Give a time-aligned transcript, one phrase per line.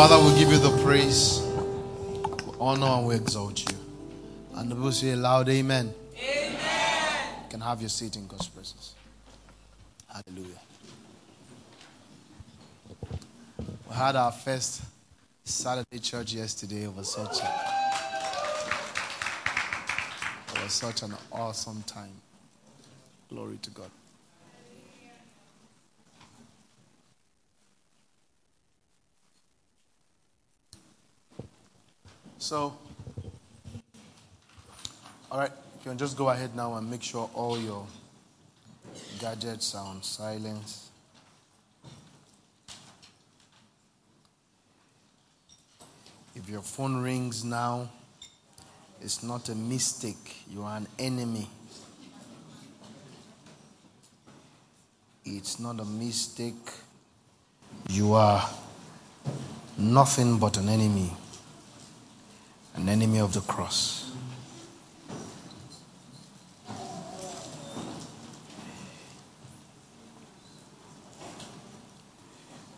[0.00, 1.42] Father, we give you the praise,
[2.46, 3.76] we honor, and we exalt you.
[4.54, 5.92] And the people say loud, Amen.
[6.16, 6.52] Amen.
[7.42, 8.94] You can have your seat in God's presence.
[10.08, 10.56] Hallelujah.
[13.60, 14.80] We had our first
[15.44, 16.84] Saturday church yesterday.
[16.84, 17.60] It was such a,
[20.54, 22.14] it was such an awesome time.
[23.28, 23.90] Glory to God.
[32.40, 32.74] So,
[35.30, 37.86] all right, you can just go ahead now and make sure all your
[39.18, 40.88] gadgets are on silence.
[46.34, 47.90] If your phone rings now,
[49.02, 50.36] it's not a mistake.
[50.50, 51.46] You are an enemy.
[55.26, 56.70] It's not a mistake.
[57.90, 58.48] You are
[59.76, 61.12] nothing but an enemy
[62.74, 64.10] an enemy of the cross.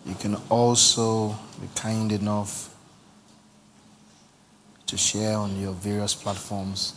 [0.05, 2.75] You can also be kind enough
[4.87, 6.95] to share on your various platforms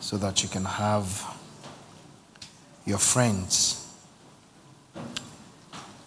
[0.00, 1.24] so that you can have
[2.86, 3.88] your friends.
[4.94, 5.02] You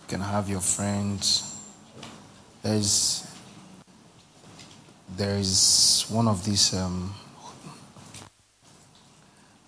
[0.07, 1.55] can have your friends.
[2.61, 3.27] There's
[5.15, 6.73] there is one of these.
[6.73, 7.13] Um,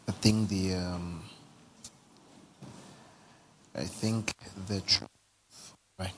[0.08, 0.76] I think the.
[0.76, 1.24] Um,
[3.76, 4.32] I think
[4.68, 4.82] the.
[5.98, 6.12] Right.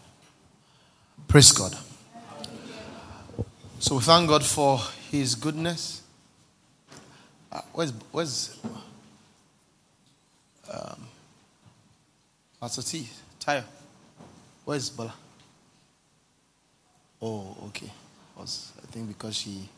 [1.28, 1.78] Praise God.
[3.80, 4.80] So we thank God for
[5.12, 6.02] His goodness.
[7.52, 8.58] Uh, where's where's
[10.72, 11.08] um,
[12.60, 13.08] Pastor T?
[13.40, 13.66] Tire.
[14.64, 15.14] Where's Bola?
[17.22, 17.92] Oh, okay.
[18.42, 19.70] Was I think because she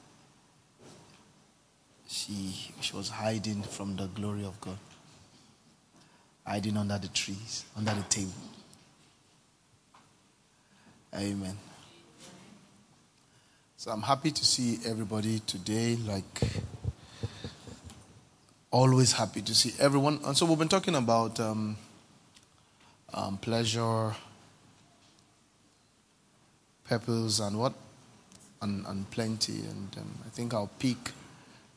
[2.08, 4.78] she she was hiding from the glory of God.
[6.48, 8.32] Hiding under the trees, under the table.
[11.14, 11.58] Amen.
[13.76, 16.42] So I'm happy to see everybody today, like
[18.72, 20.22] always happy to see everyone.
[20.26, 21.76] And so we've been talking about um,
[23.14, 24.14] um, pleasure,
[26.86, 27.74] purpose, and what?
[28.64, 29.60] And, and plenty.
[29.60, 31.12] And um, I think I'll pick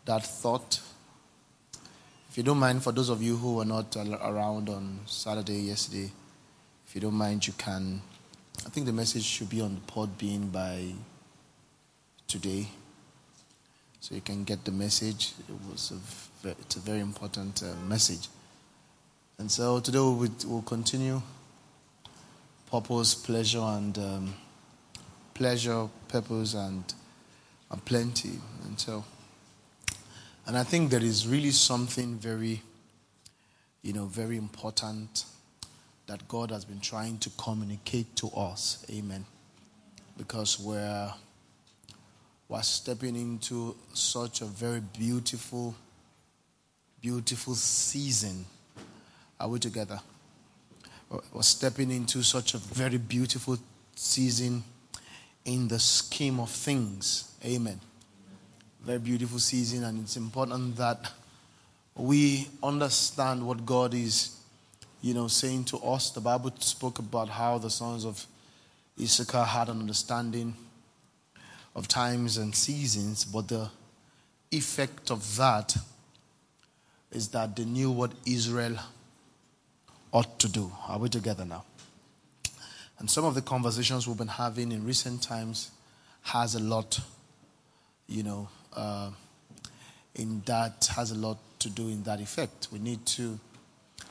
[0.04, 0.80] that thought.
[2.30, 6.10] If you don't mind, for those of you who were not around on Saturday, yesterday,
[6.86, 8.00] if you don't mind, you can.
[8.64, 10.92] I think the message should be on the Podbean by
[12.26, 12.68] today.
[14.00, 15.34] So you can get the message.
[15.48, 18.28] It was a, it's a very important uh, message.
[19.38, 21.20] And so today we'll, we'll continue
[22.70, 24.34] purpose, pleasure, and um,
[25.36, 26.82] pleasure, purpose, and,
[27.70, 28.38] and plenty.
[28.64, 29.04] And so,
[30.46, 32.62] and I think there is really something very,
[33.82, 35.26] you know, very important
[36.06, 38.86] that God has been trying to communicate to us.
[38.90, 39.26] Amen.
[40.16, 41.12] Because we're
[42.48, 45.74] we're stepping into such a very beautiful,
[47.02, 48.46] beautiful season.
[49.38, 50.00] Are we together?
[51.10, 53.58] We're stepping into such a very beautiful
[53.96, 54.64] season
[55.46, 57.32] in the scheme of things.
[57.44, 57.80] Amen.
[58.84, 61.10] Very beautiful season, and it's important that
[61.94, 64.36] we understand what God is,
[65.00, 66.10] you know, saying to us.
[66.10, 68.26] The Bible spoke about how the sons of
[69.00, 70.54] Issachar had an understanding
[71.74, 73.70] of times and seasons, but the
[74.50, 75.76] effect of that
[77.12, 78.76] is that they knew what Israel
[80.12, 80.72] ought to do.
[80.88, 81.64] Are we together now?
[82.98, 85.70] And some of the conversations we've been having in recent times
[86.22, 86.98] has a lot,
[88.06, 89.10] you know, uh,
[90.14, 92.68] in that has a lot to do in that effect.
[92.72, 93.38] We need to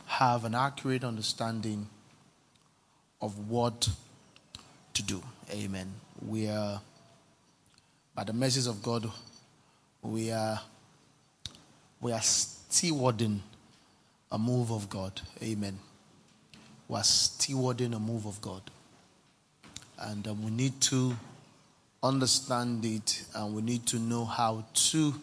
[0.06, 1.88] have an accurate understanding
[3.22, 3.90] of what
[4.94, 5.22] to do.
[5.52, 5.92] Amen.
[6.26, 6.80] We are,
[8.16, 9.10] by the message of God,
[10.02, 10.62] we are,
[12.00, 13.40] we are stewarding
[14.32, 15.22] a move of God.
[15.42, 15.80] Amen.
[16.88, 18.62] We are stewarding a move of God.
[20.00, 21.16] And um, we need to
[22.04, 25.14] understand it and we need to know how to.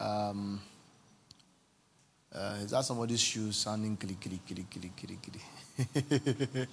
[0.00, 0.60] Um,
[2.34, 5.40] uh, is that somebody's shoe sounding kili kili kili kili kili kili?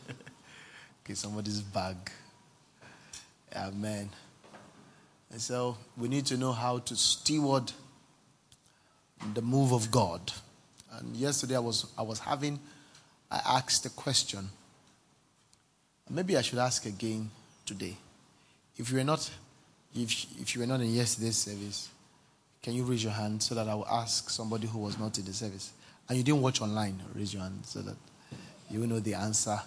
[1.04, 1.98] okay, somebody's bag.
[3.56, 4.10] Amen.
[5.32, 7.72] And so we need to know how to steward
[9.34, 10.32] the move of God.
[10.92, 12.60] And yesterday I was I was having
[13.30, 14.50] I asked a question
[16.14, 17.32] Maybe I should ask again
[17.66, 17.96] today?
[18.78, 19.30] If you were not,
[19.96, 21.90] if, if you were not in yesterday's service,
[22.62, 25.24] can you raise your hand so that I will ask somebody who was not in
[25.24, 25.72] the service?
[26.10, 27.96] And you didn't watch online, raise your hand so that
[28.70, 29.58] you will know the answer.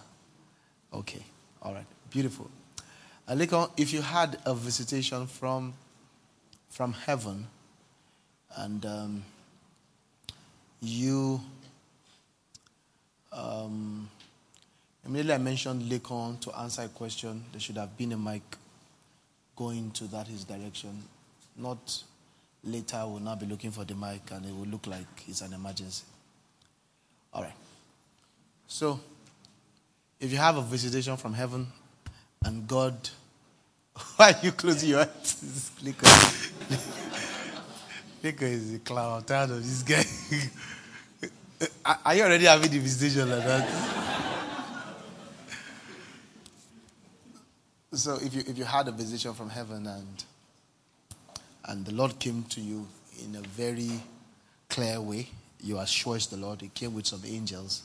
[0.92, 1.24] Okay,
[1.62, 2.50] all right, beautiful.
[3.26, 5.72] Uh, if you had a visitation from
[6.68, 7.46] from heaven,
[8.56, 9.24] and um,
[10.80, 11.40] you
[13.32, 14.10] um,
[15.06, 17.44] immediately I mentioned Lekon to answer a question.
[17.52, 18.42] There should have been a mic
[19.56, 21.02] going to that his direction,
[21.56, 22.02] not
[22.64, 25.52] later we'll now be looking for the mic and it will look like it's an
[25.52, 26.04] emergency.
[27.32, 27.52] All right.
[28.66, 28.98] So,
[30.20, 31.66] if you have a visitation from heaven
[32.44, 32.96] and God,
[34.16, 35.70] why are you closing your eyes?
[35.82, 36.08] Liquor.
[38.22, 39.18] Liquor is a clown.
[39.18, 40.04] I'm tired of this guy.
[42.04, 44.13] are you already having the visitation like that?
[47.96, 50.24] So, if you, if you had a visitation from heaven and
[51.66, 52.86] and the Lord came to you
[53.24, 54.02] in a very
[54.68, 55.28] clear way.
[55.62, 56.60] You are sure it's the Lord.
[56.60, 57.84] He came with some angels.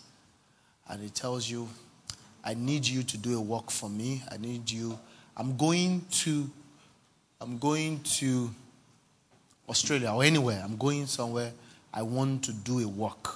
[0.90, 1.70] And he tells you,
[2.44, 4.22] I need you to do a work for me.
[4.30, 5.00] I need you.
[5.38, 6.50] I'm going to
[7.42, 8.50] I'm going to
[9.70, 10.62] Australia or anywhere.
[10.62, 11.54] I'm going somewhere.
[11.94, 13.36] I want to do a work.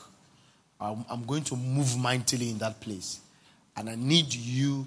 [0.81, 3.21] I'm, I'm going to move mightily in that place.
[3.77, 4.85] And I need you.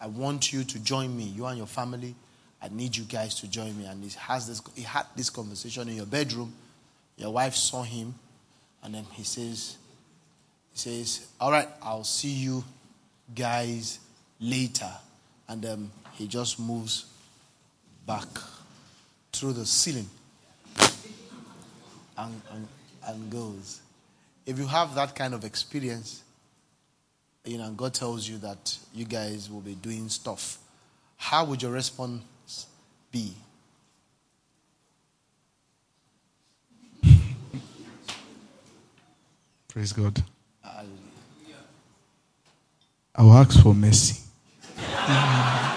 [0.00, 2.14] I want you to join me, you and your family
[2.62, 3.86] I need you guys to join me.
[3.86, 6.52] And he has this he had this conversation in your bedroom.
[7.16, 8.14] Your wife saw him,
[8.82, 9.76] and then he says,
[10.72, 12.64] he says, All right, I'll see you
[13.34, 13.98] guys
[14.40, 14.90] later.
[15.48, 17.06] And then he just moves
[18.06, 18.28] back
[19.32, 20.08] through the ceiling
[22.16, 22.68] and, and,
[23.06, 23.80] and goes.
[24.46, 26.22] If you have that kind of experience,
[27.44, 30.58] you know, God tells you that you guys will be doing stuff,
[31.16, 32.66] how would your response
[33.10, 33.34] be.
[39.68, 40.22] Praise God.
[43.14, 44.20] I will ask for mercy.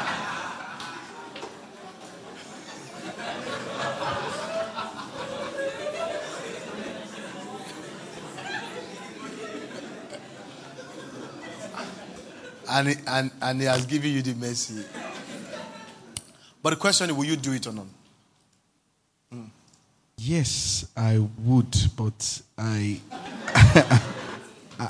[12.73, 14.83] and, and, and he has given you the mercy.
[16.61, 17.85] But the question is, will you do it or not?
[19.31, 19.47] Mm.
[20.17, 22.99] Yes, I would, but I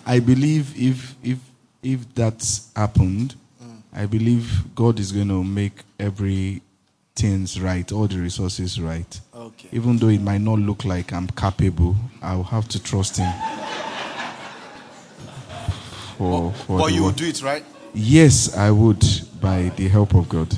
[0.06, 1.40] I believe if if
[1.82, 3.82] if that's happened, mm.
[3.92, 6.62] I believe God is going to make every
[7.16, 9.20] things right, all the resources right.
[9.36, 9.70] Okay.
[9.72, 13.34] Even though it might not look like I'm capable, I'll have to trust Him.
[16.18, 17.66] For, for but you will do it, right?
[17.94, 19.06] Yes, I would,
[19.40, 20.58] by the help of God.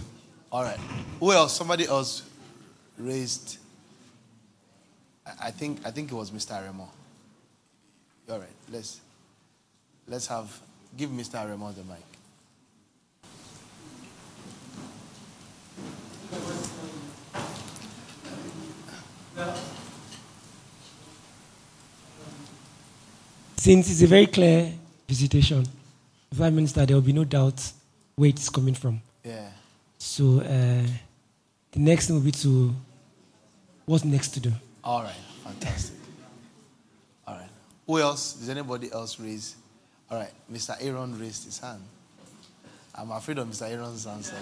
[0.51, 0.79] All right.
[1.19, 1.53] Who else?
[1.53, 2.23] Somebody else
[2.97, 3.57] raised.
[5.41, 6.63] I think I think it was Mr.
[6.63, 6.89] Remo.
[8.29, 8.47] All right.
[8.71, 9.01] Let's
[10.07, 10.61] let's have
[10.95, 11.45] give Mr.
[11.47, 11.97] Remo the mic.
[23.57, 24.71] Since it's a very clear
[25.07, 25.65] visitation,
[26.35, 27.71] Prime Minister, there will be no doubt
[28.15, 29.01] where it is coming from.
[29.23, 29.49] Yeah.
[29.97, 30.87] So uh,
[31.71, 32.73] the next thing will be to
[33.85, 34.51] what's next to do.
[34.83, 35.95] All right, fantastic.
[37.27, 37.49] All right.
[37.87, 38.33] Who else?
[38.33, 39.55] Does anybody else raise?
[40.09, 40.75] All right, Mr.
[40.79, 41.81] Aaron raised his hand.
[42.93, 43.69] I'm afraid of Mr.
[43.69, 44.35] Aaron's answer.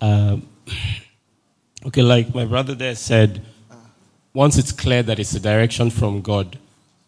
[0.00, 0.46] Um,
[1.86, 3.42] okay, like my brother there said,
[4.34, 6.58] once it's clear that it's a direction from God,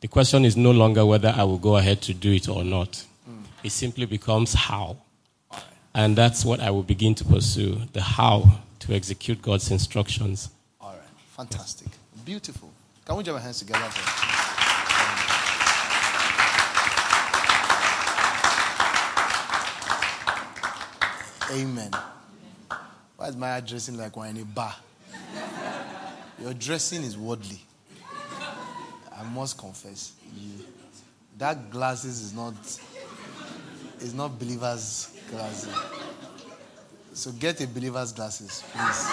[0.07, 3.05] the question is no longer whether I will go ahead to do it or not.
[3.29, 3.43] Mm.
[3.65, 4.99] It simply becomes how.
[5.97, 10.49] And that's what I will begin to pursue the how to execute God's instructions.
[10.81, 11.01] All right.
[11.37, 11.89] Fantastic.
[12.25, 12.71] Beautiful.
[13.05, 13.81] Can we join our hands together?
[21.51, 21.91] Amen.
[23.17, 24.77] Why is my dressing like we're in a bar?
[26.41, 27.61] Your dressing is worldly.
[29.19, 30.13] I must confess.
[30.37, 30.65] You,
[31.39, 32.55] that glasses is not
[34.01, 35.75] is not believers glasses.
[37.13, 39.11] So get a believer's glasses, please.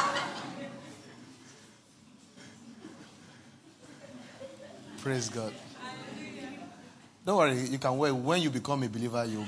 [5.02, 5.54] Praise God.
[7.26, 9.46] Don't worry, you can wear when you become a believer, you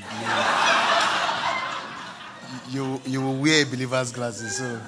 [2.69, 4.57] you you will wear a believer's glasses.
[4.57, 4.79] So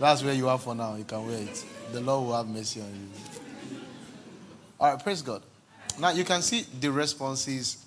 [0.00, 0.96] that's where you are for now.
[0.96, 1.64] You can wear it.
[1.92, 3.33] The Lord will have mercy on you.
[4.80, 5.42] All right, praise God.
[5.98, 7.84] Now you can see the responses,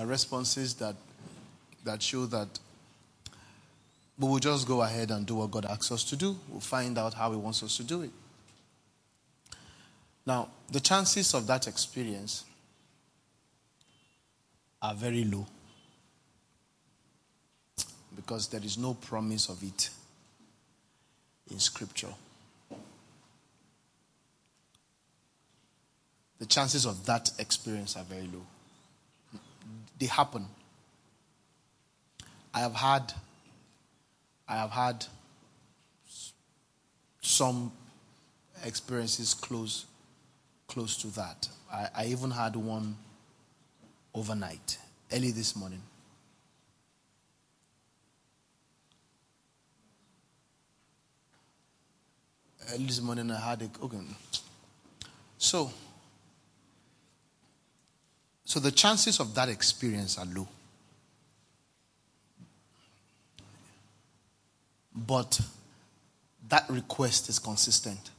[0.00, 0.94] uh, responses that
[1.84, 2.48] that show that
[4.18, 6.36] we will just go ahead and do what God asks us to do.
[6.48, 8.10] We'll find out how He wants us to do it.
[10.24, 12.44] Now, the chances of that experience
[14.80, 15.46] are very low
[18.14, 19.90] because there is no promise of it
[21.50, 22.14] in Scripture.
[26.42, 28.44] The chances of that experience are very low.
[29.96, 30.44] They happen.
[32.52, 33.12] I have had
[34.48, 35.06] I have had
[37.20, 37.70] some
[38.64, 39.86] experiences close
[40.66, 41.48] close to that.
[41.72, 42.96] I, I even had one
[44.12, 44.78] overnight,
[45.12, 45.82] early this morning.
[52.72, 54.00] Early this morning, I had a okay.
[55.38, 55.70] So,
[58.44, 60.48] so the chances of that experience are low.
[64.94, 65.40] But
[66.48, 68.10] that request is consistent.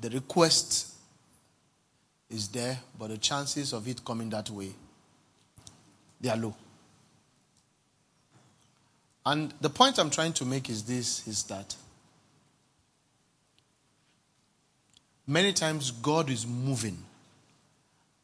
[0.00, 0.94] The request
[2.30, 4.72] is there, but the chances of it coming that way,
[6.20, 6.54] they are low.
[9.24, 11.74] And the point I'm trying to make is this is that
[15.26, 17.05] many times God is moving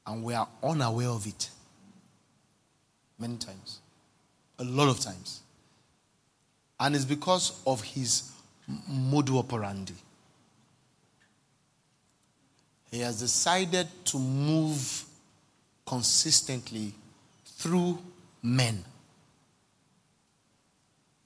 [0.07, 1.51] and we are unaware of it.
[3.19, 3.81] Many times.
[4.59, 5.41] A lot of times.
[6.81, 8.33] And it's because of his
[8.89, 9.95] modus operandi.
[12.91, 15.05] He has decided to move
[15.87, 16.93] consistently
[17.47, 17.99] through
[18.43, 18.85] men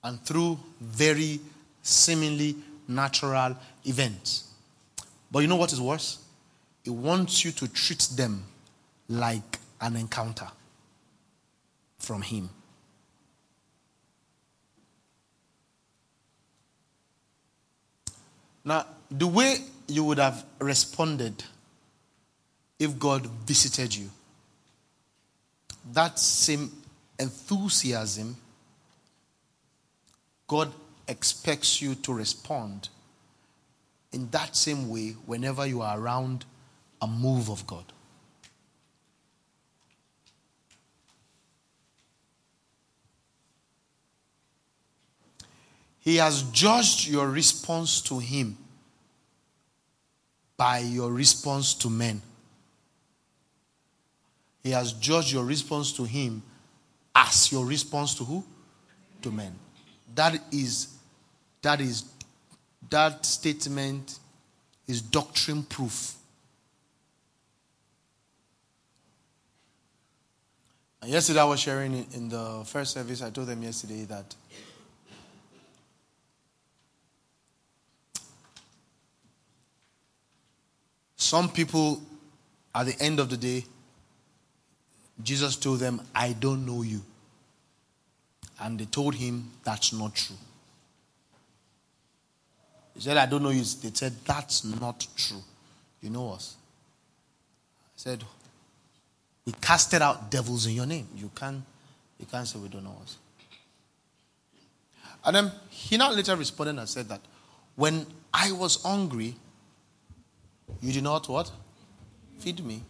[0.04, 1.40] and through very
[1.82, 2.54] seemingly
[2.86, 4.50] natural events.
[5.30, 6.18] But you know what is worse?
[6.84, 8.44] He wants you to treat them
[9.08, 10.48] like an encounter
[11.98, 12.50] from Him.
[18.64, 21.44] Now, the way you would have responded
[22.78, 24.10] if God visited you,
[25.92, 26.72] that same
[27.18, 28.36] enthusiasm,
[30.48, 30.72] God
[31.06, 32.88] expects you to respond
[34.12, 36.44] in that same way whenever you are around
[37.00, 37.84] a move of God.
[46.06, 48.56] He has judged your response to Him
[50.56, 52.22] by your response to men.
[54.62, 56.44] He has judged your response to Him
[57.12, 58.44] as your response to who?
[59.22, 59.52] To men.
[60.14, 60.94] That is,
[61.60, 62.04] that is,
[62.88, 64.20] that statement
[64.86, 66.14] is doctrine proof.
[71.02, 74.36] And yesterday I was sharing in the first service, I told them yesterday that
[81.26, 82.00] Some people,
[82.72, 83.64] at the end of the day,
[85.24, 87.02] Jesus told them, I don't know you.
[88.60, 90.36] And they told him, That's not true.
[92.94, 93.64] He said, I don't know you.
[93.64, 95.42] They said, That's not true.
[96.00, 96.56] You know us.
[97.96, 98.22] I said,
[99.44, 101.08] We casted out devils in your name.
[101.16, 101.64] You can't,
[102.20, 103.16] you can't say we don't know us.
[105.24, 107.20] And then he now later responded and said that
[107.74, 109.34] when I was hungry,
[110.80, 111.50] you did not what?
[112.38, 112.82] Feed me.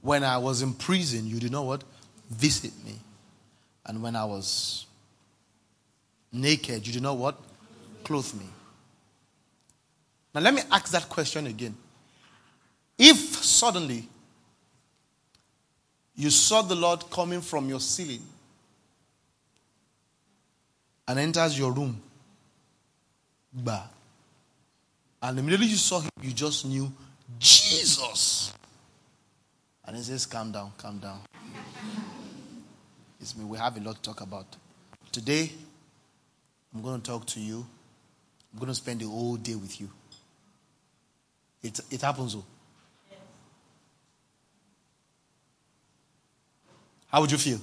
[0.00, 1.84] When I was in prison, you did not what?
[2.30, 2.98] Visit me.
[3.86, 4.86] And when I was
[6.32, 7.38] naked, you did not what?
[8.04, 8.46] Clothe me.
[10.34, 11.76] Now let me ask that question again.
[12.98, 14.08] If suddenly
[16.16, 18.22] you saw the Lord coming from your ceiling
[21.06, 22.00] and enters your room
[23.52, 23.84] Bah.
[25.22, 26.90] And immediately you saw him, you just knew
[27.38, 28.52] Jesus.
[29.84, 31.20] And he says, Calm down, calm down.
[33.20, 33.44] It's me.
[33.44, 34.46] We have a lot to talk about.
[35.12, 35.52] Today,
[36.74, 37.64] I'm going to talk to you.
[38.52, 39.88] I'm going to spend the whole day with you.
[41.62, 42.34] It, it happens.
[42.34, 42.44] Though.
[47.06, 47.60] How would you feel?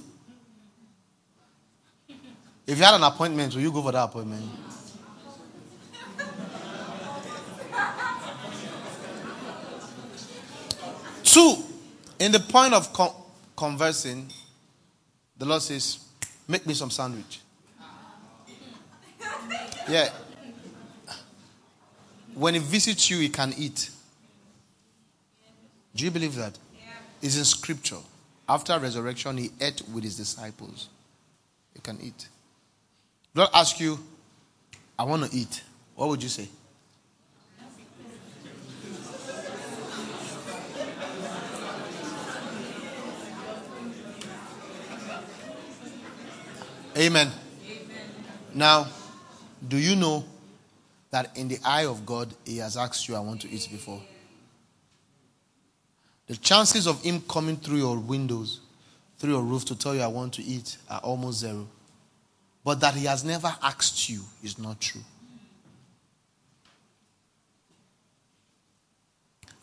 [2.66, 4.44] If you had an appointment, will you go for that appointment?
[11.30, 11.62] Two,
[12.18, 13.14] in the point of con-
[13.56, 14.28] conversing,
[15.38, 16.00] the Lord says,
[16.48, 17.38] Make me some sandwich.
[19.88, 20.08] Yeah.
[22.34, 23.90] When he visits you, he can eat.
[25.94, 26.58] Do you believe that?
[27.22, 27.98] It's in scripture.
[28.48, 30.88] After resurrection, he ate with his disciples.
[31.74, 32.26] He can eat.
[33.36, 34.00] Lord, ask you,
[34.98, 35.62] I want to eat.
[35.94, 36.48] What would you say?
[47.00, 47.32] Amen.
[47.64, 48.10] Amen.
[48.52, 48.86] Now,
[49.66, 50.22] do you know
[51.10, 54.02] that in the eye of God, He has asked you, I want to eat before?
[56.26, 58.60] The chances of Him coming through your windows,
[59.18, 61.66] through your roof to tell you, I want to eat, are almost zero.
[62.62, 65.00] But that He has never asked you is not true.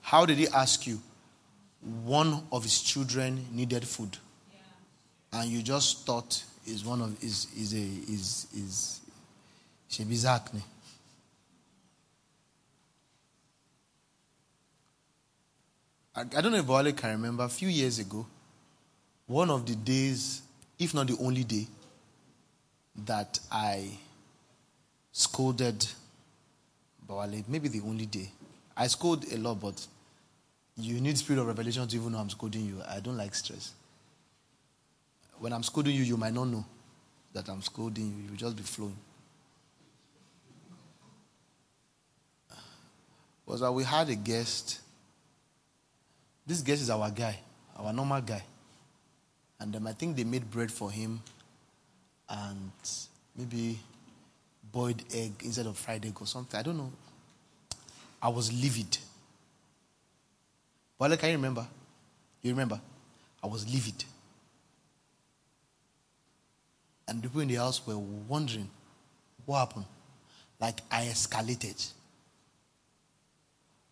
[0.01, 0.99] How did He ask you?
[2.03, 4.17] One of His children needed food.
[5.31, 9.01] And you just thought is one of is is a is is.
[16.15, 18.25] I, I don't know if Wale can remember a few years ago,
[19.27, 20.41] one of the days,
[20.77, 21.67] if not the only day,
[23.05, 23.97] that I
[25.11, 25.87] scolded
[27.07, 28.29] Bawale, maybe the only day.
[28.75, 29.87] I scold a lot, but
[30.75, 32.81] you need spirit of revelation to even know I'm scolding you.
[32.87, 33.73] I don't like stress.
[35.39, 36.65] When I'm scolding you, you might not know
[37.33, 38.23] that I'm scolding you.
[38.29, 38.97] You'll just be flowing.
[43.45, 44.81] Was that we had a guest.
[46.45, 47.39] This guest is our guy,
[47.77, 48.43] our normal guy.
[49.59, 51.21] And um, I think they made bread for him
[52.29, 52.71] and
[53.35, 53.79] maybe
[54.71, 56.59] boiled egg instead of fried egg or something.
[56.59, 56.91] I don't know.
[58.21, 58.97] I was livid.
[60.99, 61.65] But can you remember?
[62.41, 62.81] You remember?
[63.43, 64.03] I was livid.
[67.07, 68.69] And people in the house were wondering
[69.45, 69.85] what happened.
[70.59, 71.91] Like I escalated.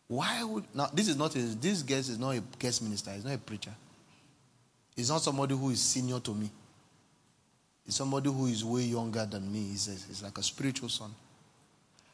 [0.07, 3.25] Why would now this is not a, this guest is not a guest minister, he's
[3.25, 3.73] not a preacher.
[4.95, 6.49] He's not somebody who is senior to me.
[7.85, 9.59] He's somebody who is way younger than me.
[9.59, 11.13] He's, he's like a spiritual son.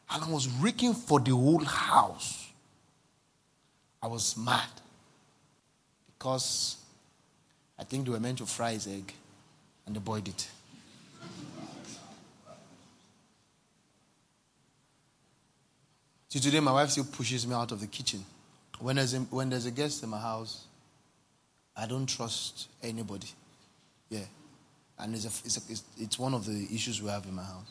[0.10, 2.48] And I was raking for the whole house.
[4.02, 4.68] I was mad.
[6.18, 6.78] Because
[7.78, 9.14] I think they were meant to fry his egg
[9.86, 10.50] and they boiled it.
[16.32, 18.24] See, today my wife still pushes me out of the kitchen.
[18.80, 20.64] When there's a, when there's a guest in my house,
[21.76, 23.28] I don't trust anybody.
[24.10, 24.24] Yeah.
[24.98, 27.44] And it's, a, it's, a, it's, it's one of the issues we have in my
[27.44, 27.70] house.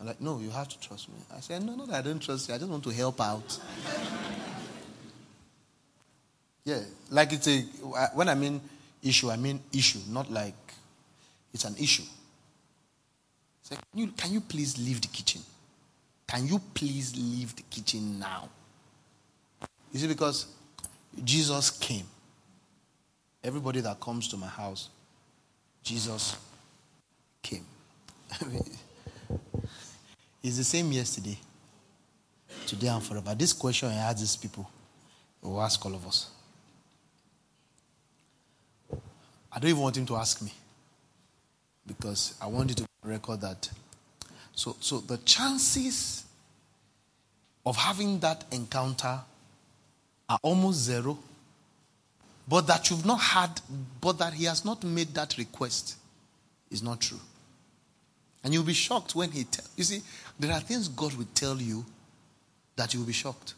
[0.00, 1.14] I'm like, no, you have to trust me.
[1.32, 2.54] I said, no, no, I don't trust you.
[2.54, 3.60] I just want to help out.
[6.64, 6.80] yeah,
[7.10, 7.60] like it's a,
[8.14, 8.60] when I mean
[9.04, 10.54] issue, I mean issue, not like
[11.52, 12.04] it's an issue.
[13.60, 15.42] It's can you, can you please leave the kitchen?
[16.26, 18.48] Can you please leave the kitchen now?
[19.92, 20.46] You see, because
[21.24, 22.06] Jesus came.
[23.42, 24.90] Everybody that comes to my house,
[25.82, 26.36] Jesus
[27.42, 27.64] came.
[30.42, 31.36] It's the same yesterday,
[32.66, 33.34] today, and forever.
[33.34, 34.70] This question I ask these people,
[35.42, 36.30] will ask all of us.
[39.52, 40.52] I don't even want him to ask me
[41.86, 43.68] because I want you to record that
[44.60, 46.24] so, so the chances
[47.64, 49.20] of having that encounter
[50.28, 51.18] are almost zero.
[52.46, 53.60] But that you've not had,
[54.02, 55.96] but that he has not made that request
[56.70, 57.20] is not true.
[58.44, 60.02] And you'll be shocked when he tells you see,
[60.38, 61.86] there are things God will tell you
[62.76, 63.54] that you'll be shocked.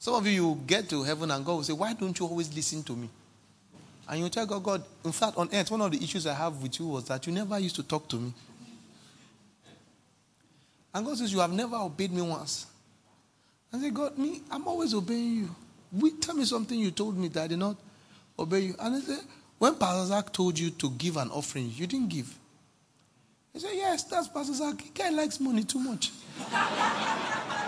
[0.00, 2.52] Some of you you get to heaven and God will say, Why don't you always
[2.52, 3.08] listen to me?
[4.08, 6.62] And you tell God, God, in fact, on earth, one of the issues I have
[6.62, 8.32] with you was that you never used to talk to me.
[10.92, 12.66] And God says, You have never obeyed me once.
[13.72, 15.50] And I say, God, me, I'm always obeying you.
[15.92, 17.76] We, tell me something you told me that I did not
[18.38, 18.74] obey you.
[18.78, 19.20] And I said,
[19.58, 22.38] When Pastor Zach told you to give an offering, you didn't give.
[23.52, 24.80] He said, Yes, that's Pastor Zach.
[24.80, 26.12] He guy likes money too much.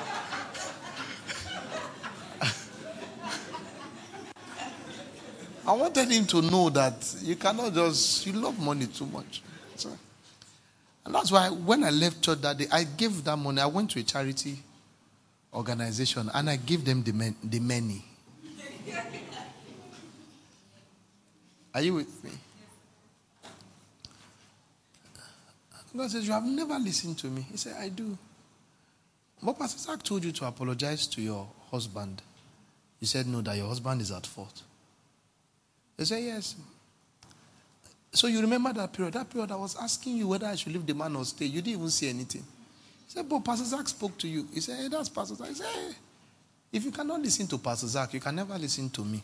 [5.66, 9.42] I wanted him to know that you cannot just, you love money too much.
[9.74, 9.90] So,
[11.04, 13.60] and that's why when I left church that day, I gave that money.
[13.60, 14.58] I went to a charity
[15.52, 18.04] organization and I gave them the, men, the money.
[21.74, 22.30] Are you with me?
[25.96, 27.46] God says, You have never listened to me.
[27.50, 28.16] He said, I do.
[29.42, 32.22] But Pastor Zach told you to apologize to your husband.
[33.00, 34.62] He said, No, that your husband is at fault.
[35.96, 36.56] They say, Yes.
[38.12, 39.14] So you remember that period?
[39.14, 41.46] That period I was asking you whether I should leave the man or stay.
[41.46, 42.42] You didn't even say anything.
[42.42, 44.48] He said, But Pastor Zach spoke to you.
[44.52, 45.48] He said, Hey, that's Pastor Zach.
[45.48, 45.90] He said, hey.
[46.72, 49.22] If you cannot listen to Pastor Zach, you can never listen to me.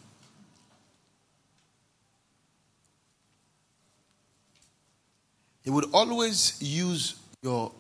[5.64, 7.72] He would always use your,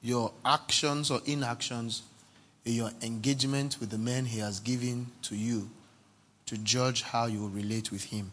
[0.00, 2.02] your actions or inactions
[2.64, 5.68] your engagement with the man he has given to you
[6.52, 8.30] to judge how you will relate with him.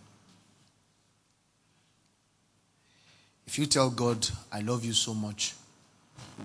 [3.48, 5.56] If you tell God, I love you so much,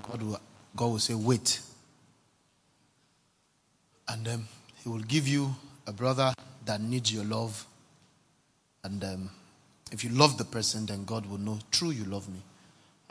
[0.08, 0.40] God will,
[0.76, 1.58] God will say, wait.
[4.06, 4.48] And um,
[4.84, 5.52] he will give you
[5.88, 6.32] a brother
[6.64, 7.66] that needs your love.
[8.84, 9.30] And um,
[9.90, 12.40] if you love the person, then God will know, true, you love me.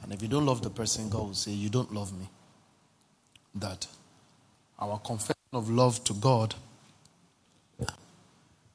[0.02, 2.30] And if you don't love the person, God will say, you don't love me.
[3.56, 3.86] That
[4.80, 6.56] our confession of love to God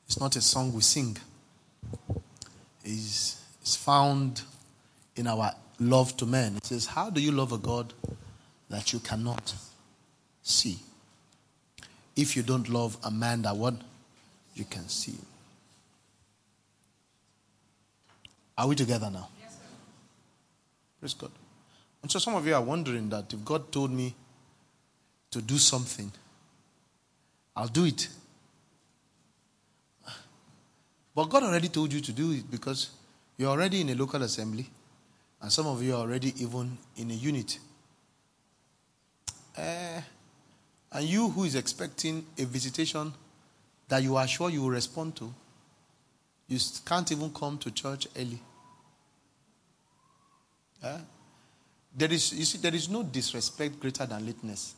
[0.08, 1.16] is not a song we sing.
[2.84, 4.42] It's, it's found
[5.16, 6.56] in our love to men.
[6.56, 7.92] It says, How do you love a God
[8.70, 9.54] that you cannot
[10.42, 10.78] see?
[12.16, 13.74] If you don't love a man that what
[14.54, 15.14] you can see.
[18.56, 19.28] Are we together now?
[19.40, 19.58] Yes, sir.
[20.98, 21.30] Praise God.
[22.02, 24.14] And so some of you are wondering that if God told me
[25.30, 26.10] to do something,
[27.54, 28.08] I'll do it.
[31.18, 32.90] But God already told you to do it because
[33.36, 34.70] you're already in a local assembly,
[35.42, 37.58] and some of you are already even in a unit.
[39.56, 40.00] Uh,
[40.92, 43.12] and you who is expecting a visitation
[43.88, 45.34] that you are sure you will respond to,
[46.46, 48.40] you can't even come to church early.
[50.80, 50.98] Uh,
[51.96, 54.76] there is, you see, there is no disrespect greater than lateness.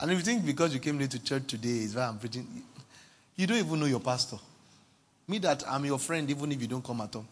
[0.00, 2.46] And if you think because you came late to church today is why I'm preaching,
[3.36, 4.36] you don't even know your pastor.
[5.26, 7.26] Me that I'm your friend even if you don't come at all.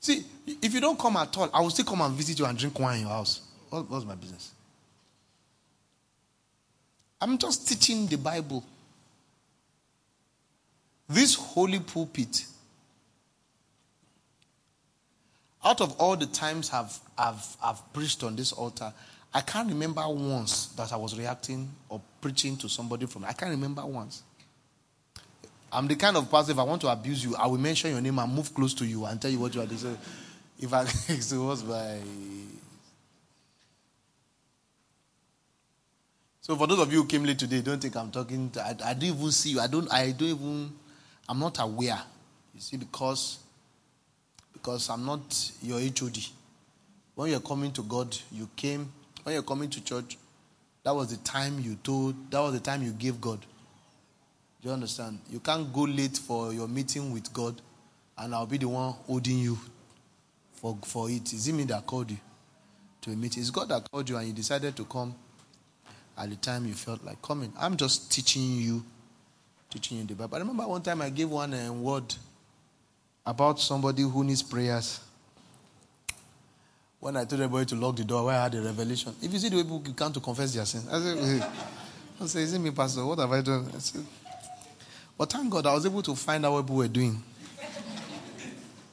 [0.00, 0.22] See,
[0.60, 2.78] if you don't come at all, I will still come and visit you and drink
[2.78, 3.40] wine in your house.
[3.70, 4.52] What, what's my business?
[7.20, 8.62] I'm just teaching the Bible.
[11.08, 12.44] This holy pulpit,
[15.64, 18.92] out of all the times I've, I've, I've preached on this altar,
[19.32, 23.24] I can't remember once that I was reacting or preaching to somebody from.
[23.24, 24.22] I can't remember once.
[25.72, 28.00] I'm the kind of person, if I want to abuse you, I will mention your
[28.00, 29.98] name and move close to you and tell you what you are doing.
[30.56, 31.98] If I, so what's my.
[36.40, 38.50] So for those of you who came late today, don't think I'm talking.
[38.50, 39.60] To, I, I don't even see you.
[39.60, 39.92] I don't.
[39.92, 40.72] I don't even.
[41.28, 42.00] I'm not aware.
[42.54, 43.43] You see, because
[44.64, 46.18] because I'm not your HOD.
[47.14, 48.90] When you're coming to God, you came.
[49.22, 50.16] When you're coming to church,
[50.82, 52.30] that was the time you told.
[52.30, 53.40] That was the time you gave God.
[54.62, 55.18] Do you understand?
[55.30, 57.60] You can't go late for your meeting with God,
[58.16, 59.58] and I'll be the one holding you
[60.54, 61.34] for for it.
[61.34, 62.18] Is it me that called you
[63.02, 63.42] to a meeting?
[63.42, 65.14] It's God that called you, and you decided to come
[66.16, 67.52] at the time you felt like coming.
[67.58, 68.82] I'm just teaching you,
[69.68, 70.36] teaching you the Bible.
[70.36, 72.14] I remember one time I gave one uh, word
[73.26, 75.00] about somebody who needs prayers.
[77.00, 79.14] When I told everybody to lock the door, I had a revelation.
[79.22, 81.40] If you see the way people come to confess their sin, I said, hey.
[82.20, 83.04] I said, is it me, Pastor?
[83.04, 83.70] What have I done?
[83.74, 84.04] I said,
[85.16, 87.22] but thank God I was able to find out what people were doing.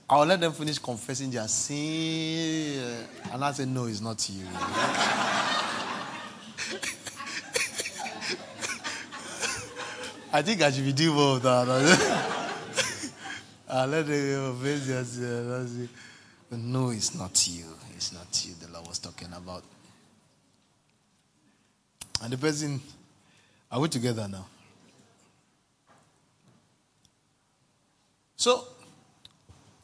[0.10, 3.06] I'll let them finish confessing their sin.
[3.32, 4.46] And I said, no, it's not you.
[10.34, 11.68] I think I should be doing more of that.
[11.68, 12.40] I'll let them confess their
[13.00, 13.12] sin.
[16.52, 17.66] No, it's not you.
[17.96, 19.64] It's not you the Lord was talking about.
[22.22, 22.82] And the person,
[23.72, 24.46] are we together now?
[28.36, 28.68] So,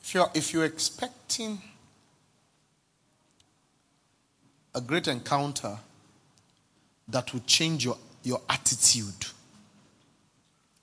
[0.01, 1.61] if you're, if you're expecting
[4.75, 5.77] a great encounter
[7.07, 9.27] that will change your, your attitude,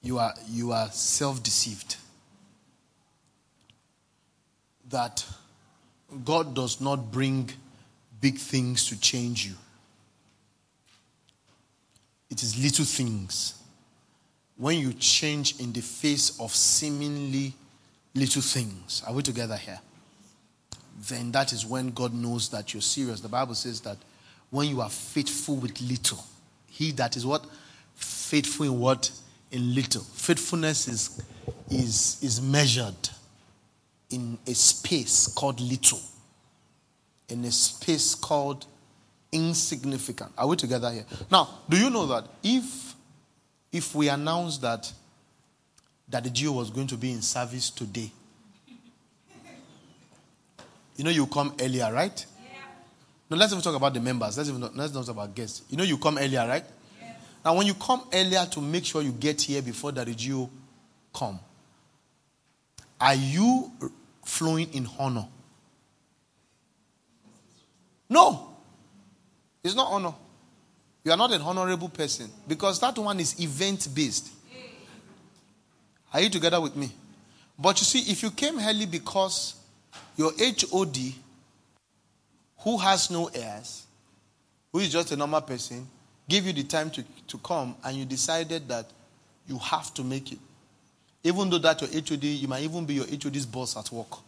[0.02, 1.96] you are, you are self deceived.
[4.90, 5.24] That
[6.24, 7.50] God does not bring
[8.20, 9.54] big things to change you,
[12.30, 13.60] it is little things.
[14.56, 17.54] When you change in the face of seemingly
[18.14, 19.80] little things, are we together here?
[21.08, 23.20] Then that is when God knows that you're serious.
[23.20, 23.96] The Bible says that
[24.50, 26.24] when you are faithful with little,
[26.68, 27.44] he that is what?
[27.96, 29.10] Faithful in what?
[29.50, 30.02] In little.
[30.02, 31.22] Faithfulness is,
[31.68, 32.94] is, is measured
[34.14, 36.00] in a space called little,
[37.28, 38.64] in a space called
[39.32, 40.30] insignificant.
[40.38, 41.04] Are we together here?
[41.30, 42.94] Now, do you know that if
[43.72, 44.90] if we announce that
[46.08, 48.12] that the GO was going to be in service today,
[50.96, 52.24] you know you come earlier, right?
[52.44, 52.60] Yeah.
[53.30, 54.38] No, let's even talk about the members.
[54.38, 55.62] Let's even let's not talk about guests.
[55.68, 56.64] You know, you come earlier, right?
[57.44, 60.48] Now, when you come earlier to make sure you get here before the regio
[61.12, 61.38] come,
[62.98, 63.70] are you
[64.24, 65.26] flowing in honor?
[68.08, 68.50] No.
[69.62, 70.14] It's not honor.
[71.04, 74.30] You are not an honorable person because that one is event based.
[76.12, 76.92] Are you together with me?
[77.58, 79.54] But you see, if you came early because
[80.16, 80.96] your HOD,
[82.60, 83.84] who has no airs,
[84.72, 85.86] who is just a normal person,
[86.28, 88.86] gave you the time to, to come and you decided that
[89.46, 90.38] you have to make it.
[91.24, 94.18] Even though that your HOD, you might even be your HOD's boss at work.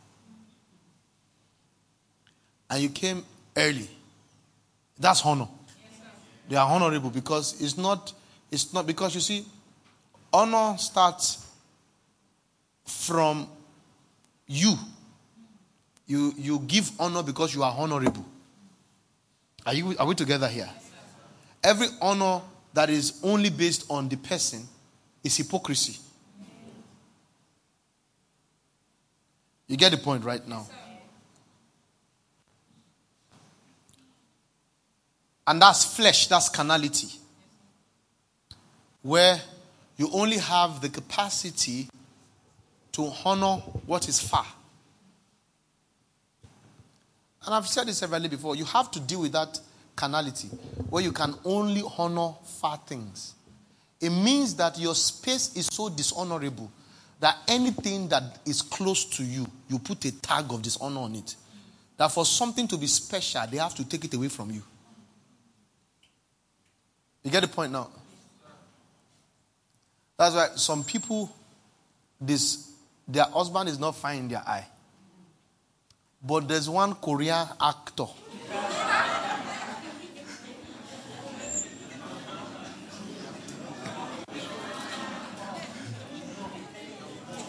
[2.70, 3.22] And you came
[3.54, 3.88] early.
[4.98, 5.46] That's honor.
[6.48, 8.14] they are honorable because it's not,
[8.50, 9.44] it's not because you see,
[10.32, 11.46] honor starts
[12.84, 13.46] from
[14.46, 14.74] you.
[16.06, 18.24] You you give honor because you are honorable.
[19.66, 20.70] Are you are we together here?
[21.62, 22.40] Every honor
[22.72, 24.66] that is only based on the person
[25.24, 25.98] is hypocrisy.
[29.68, 30.66] You get the point right now.
[35.46, 37.08] And that's flesh, that's carnality.
[39.02, 39.40] Where
[39.96, 41.88] you only have the capacity
[42.92, 44.46] to honor what is far.
[47.44, 48.56] And I've said this severally before.
[48.56, 49.60] You have to deal with that
[49.94, 50.48] carnality
[50.90, 53.34] where you can only honor far things.
[54.00, 56.70] It means that your space is so dishonorable
[57.20, 61.34] that anything that is close to you, you put a tag of dishonor on it.
[61.96, 64.62] That for something to be special, they have to take it away from you.
[67.22, 67.88] You get the point now?
[70.18, 71.34] That's why some people,
[72.20, 72.72] this
[73.08, 74.66] their husband is not fine in their eye.
[76.22, 78.06] But there's one Korean actor.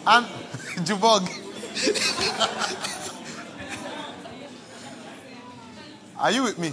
[0.06, 0.26] And
[0.86, 1.28] Jubog.
[6.18, 6.72] Are you with me?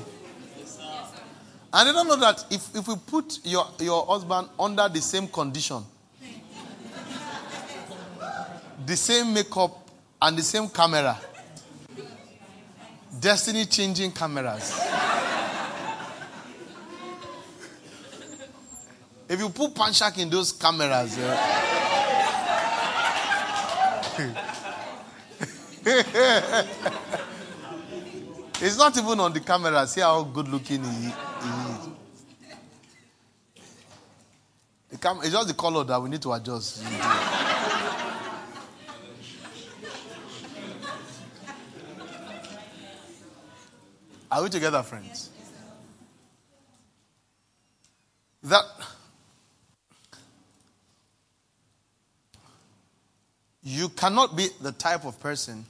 [1.73, 5.27] And they don't know that if, if we put your, your husband under the same
[5.27, 5.83] condition,
[8.85, 9.89] the same makeup
[10.21, 11.19] and the same camera.
[13.19, 14.79] Destiny changing cameras.
[19.27, 21.85] if you put Panchak in those cameras, uh,
[28.62, 29.86] it's not even on the camera.
[29.88, 31.89] See how good looking he, he is.
[34.91, 36.82] The cam- it's just the color that we need to adjust.
[44.32, 45.30] Are we together, friends?
[48.43, 48.63] That
[53.65, 55.65] you cannot be the type of person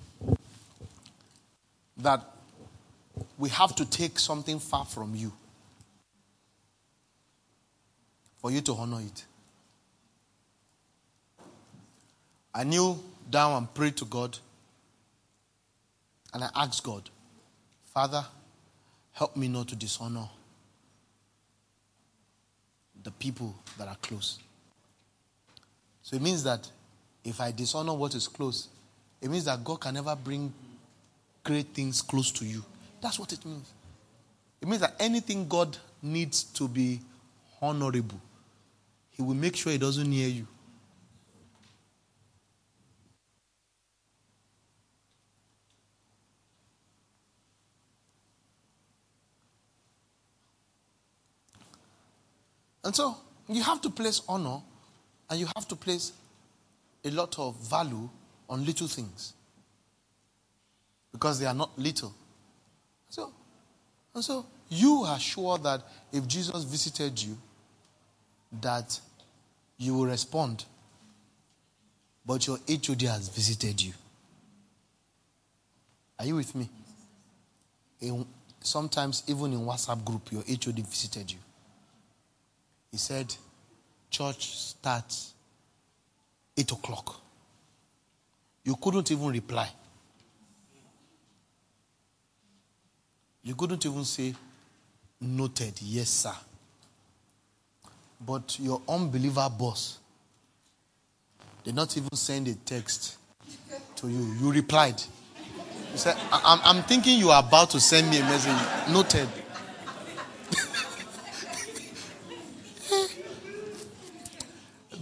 [1.97, 2.21] that
[3.39, 5.31] we have to take something far from you
[8.41, 9.25] for you to honor it.
[12.53, 14.37] I kneel down and prayed to God,
[16.33, 17.09] and I asked God,
[17.93, 18.23] Father,
[19.15, 20.27] Help me not to dishonor
[23.01, 24.39] the people that are close.
[26.03, 26.69] So it means that
[27.25, 28.69] if I dishonor what is close,
[29.19, 30.53] it means that God can never bring
[31.43, 32.63] great things close to you.
[33.01, 33.73] That's what it means.
[34.61, 37.01] It means that anything God needs to be
[37.61, 38.21] honorable,
[39.09, 40.47] He will make sure it doesn't near you.
[52.83, 53.17] And so
[53.49, 54.61] you have to place honor
[55.27, 56.11] and you have to place
[57.05, 58.09] a lot of value
[58.49, 59.33] on little things
[61.11, 62.13] because they are not little.
[63.09, 63.31] So,
[64.13, 67.37] and so you are sure that if Jesus visited you,
[68.61, 68.99] that
[69.77, 70.65] you will respond.
[72.25, 73.93] But your HOD has visited you.
[76.17, 76.69] Are you with me?
[78.01, 78.25] In,
[78.61, 81.37] sometimes, even in WhatsApp group, your HOD visited you.
[82.91, 83.35] He said,
[84.09, 85.34] Church starts
[86.57, 87.21] 8 o'clock.
[88.63, 89.69] You couldn't even reply.
[93.43, 94.33] You couldn't even say,
[95.21, 96.33] Noted, yes, sir.
[98.19, 99.99] But your unbeliever boss
[101.63, 103.17] did not even send a text
[103.97, 104.35] to you.
[104.39, 105.01] You replied.
[105.91, 108.91] You said, I'm, I'm thinking you are about to send me a message.
[108.91, 109.29] Noted.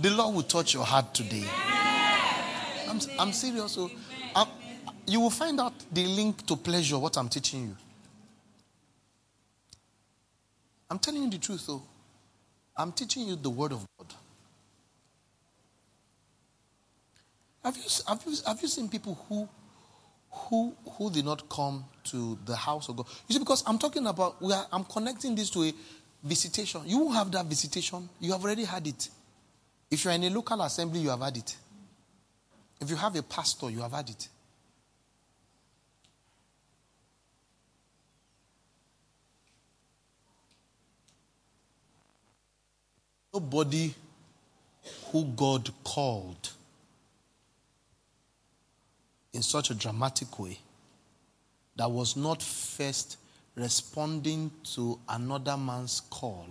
[0.04, 1.46] The Lord will touch your heart today.
[2.90, 3.72] I'm, I'm serious.
[3.72, 3.90] So
[4.36, 4.48] I'm,
[5.08, 7.78] you will find out the link to pleasure, what I'm teaching you.
[10.92, 11.82] I'm telling you the truth, though.
[12.76, 14.14] I'm teaching you the Word of God.
[17.64, 19.48] Have you, have you, have you seen people who,
[20.30, 23.06] who, who did not come to the house of God?
[23.30, 25.74] You see, because I'm talking about, we are, I'm connecting this to a
[26.22, 26.82] visitation.
[26.86, 28.10] You won't have that visitation.
[28.20, 29.08] You have already had it.
[29.94, 31.56] If you're in a local assembly, you have had it.
[32.82, 34.28] If you have a pastor, you have had it.
[43.32, 43.94] Nobody
[45.12, 46.50] who God called
[49.32, 50.58] in such a dramatic way
[51.76, 53.18] that was not first
[53.54, 56.48] responding to another man's call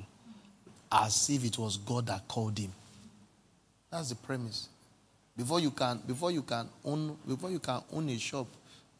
[0.92, 2.72] as if it was God that called him.
[3.92, 4.68] That's the premise.
[5.36, 8.48] Before you can before you can own before you can own a shop,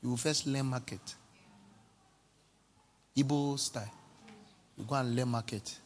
[0.03, 1.01] you will first learn market.
[3.17, 3.91] Igbo style.
[4.77, 5.79] You go and learn market.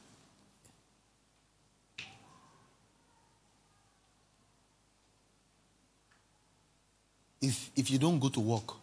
[7.46, 8.74] if if you don't go to work,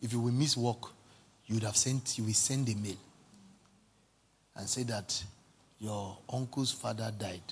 [0.00, 0.90] if you will miss work,
[1.46, 2.96] you would have sent you will send a mail
[4.56, 5.22] and say that
[5.78, 7.42] your uncle's father died.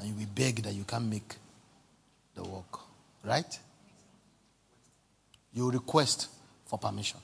[0.00, 1.36] And you will beg that you can't make
[2.34, 2.80] the work.
[3.24, 3.58] Right?
[5.52, 6.28] You request
[6.66, 7.20] for permission.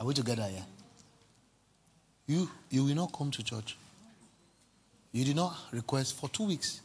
[0.00, 0.64] Are we together here?
[2.26, 3.76] You you will not come to church.
[5.12, 6.80] You did not request for two weeks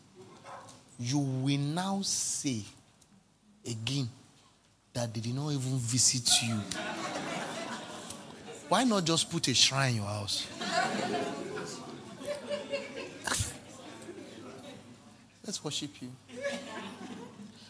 [0.99, 2.61] you will now say
[3.65, 4.07] again
[4.93, 6.55] that they did not even visit you.
[8.69, 10.47] Why not just put a shrine in your house?
[15.45, 16.09] Let's worship you.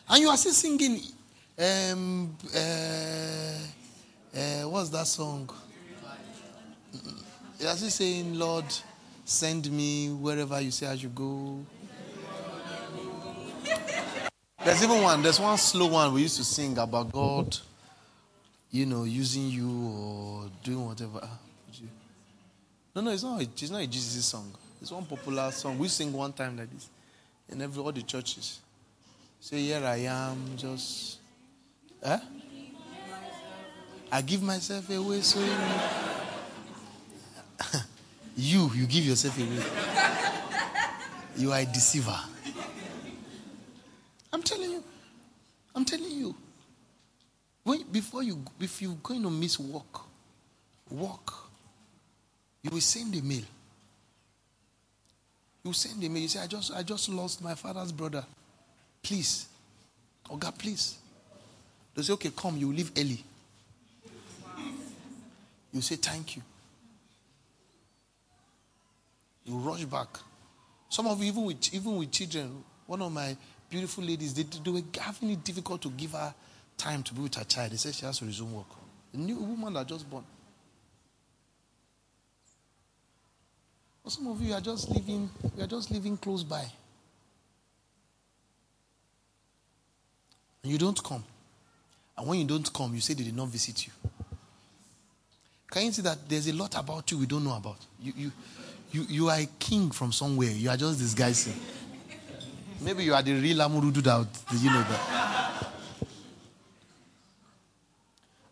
[0.08, 1.02] And you are still singing,
[1.58, 2.60] um, uh,
[4.38, 5.50] uh, what's that song?
[7.60, 8.66] You are still saying, Lord,
[9.26, 11.66] send me wherever you say I should go.
[14.64, 17.58] There's even one, there's one slow one we used to sing about God,
[18.70, 21.28] you know, using you or doing whatever.
[22.96, 24.54] No, no, it's not, it's not a Jesus song.
[24.80, 25.80] It's one popular song.
[25.80, 26.88] We sing one time like this
[27.50, 28.60] in every all the churches.
[29.40, 31.20] Say, Here I am, just.
[32.02, 32.20] Eh?
[34.12, 35.40] I give myself away so
[38.36, 39.64] you, you, give yourself away.
[41.36, 42.20] You are a deceiver.
[44.32, 44.84] I'm telling you.
[45.74, 46.36] I'm telling you.
[47.64, 50.02] When, before you, if you're going to miss work,
[50.92, 51.34] work,
[52.62, 53.44] you will send a mail.
[55.64, 56.22] You send mail.
[56.22, 58.26] You say, I just, I just lost my father's brother.
[59.02, 59.48] Please.
[60.30, 60.98] Oh God, please.
[61.96, 63.24] They say, okay, come, you leave early.
[65.72, 66.42] You say, thank you.
[69.46, 70.08] You rush back.
[70.90, 73.36] Some of you, even with, even with children, one of my
[73.70, 76.34] beautiful ladies, they, they were having it difficult to give her
[76.78, 77.72] time to be with her child.
[77.72, 78.68] They said she has to resume work.
[79.14, 80.24] A new woman that just born.
[84.12, 86.66] Some of you are just living, you are just living close by.
[90.62, 91.24] And you don't come.
[92.18, 93.94] And when you don't come, you say they did not visit you.
[95.72, 97.78] Can you see that there's a lot about you we don't know about?
[98.00, 98.32] You, you,
[98.92, 100.52] you, you are a king from somewhere.
[100.52, 101.56] You are just disguising.
[102.82, 104.28] Maybe you are the real Amurudu that
[104.62, 105.66] you know that.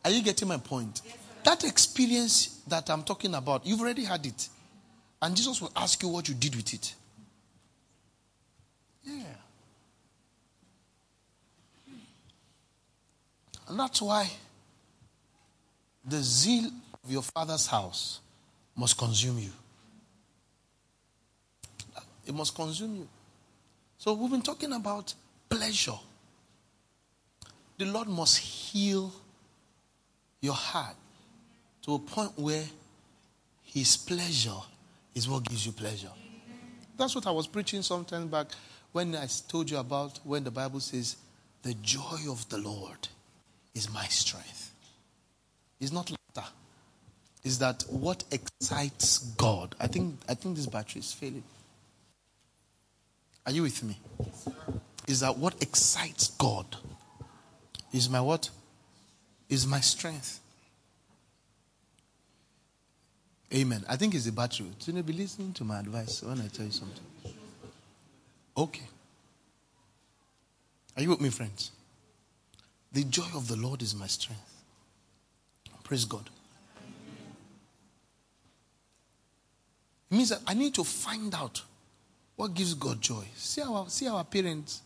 [0.03, 1.01] Are you getting my point?
[1.43, 4.49] That experience that I'm talking about, you've already had it.
[5.21, 6.95] And Jesus will ask you what you did with it.
[9.03, 9.23] Yeah.
[13.67, 14.29] And that's why
[16.03, 16.69] the zeal
[17.03, 18.19] of your father's house
[18.75, 19.51] must consume you.
[22.25, 23.07] It must consume you.
[23.97, 25.13] So we've been talking about
[25.49, 25.99] pleasure.
[27.77, 29.11] The Lord must heal
[30.39, 30.95] your heart
[31.83, 32.65] to a point where
[33.63, 34.59] His pleasure
[35.15, 36.11] is what gives you pleasure.
[36.97, 38.47] That's what I was preaching sometime back
[38.91, 41.15] when I told you about when the Bible says,
[41.63, 43.07] The joy of the Lord
[43.73, 44.73] is my strength.
[45.79, 46.51] It's not laughter.
[47.43, 49.75] It's that what excites God.
[49.79, 51.43] I think I think this battery is failing.
[53.45, 53.97] Are you with me?
[55.07, 56.77] Is that what excites God?
[57.93, 58.49] is my what?
[59.49, 60.39] Is my strength.
[63.53, 63.83] Amen.
[63.89, 64.67] I think it's the battery.
[64.79, 67.03] So you be listening to my advice when I tell you something.
[68.55, 68.83] Okay.
[70.95, 71.71] Are you with me, friends?
[72.91, 74.63] The joy of the Lord is my strength.
[75.83, 76.29] Praise God.
[80.09, 81.61] It means that I need to find out
[82.35, 83.25] what gives God joy.
[83.35, 84.81] See our see our parents.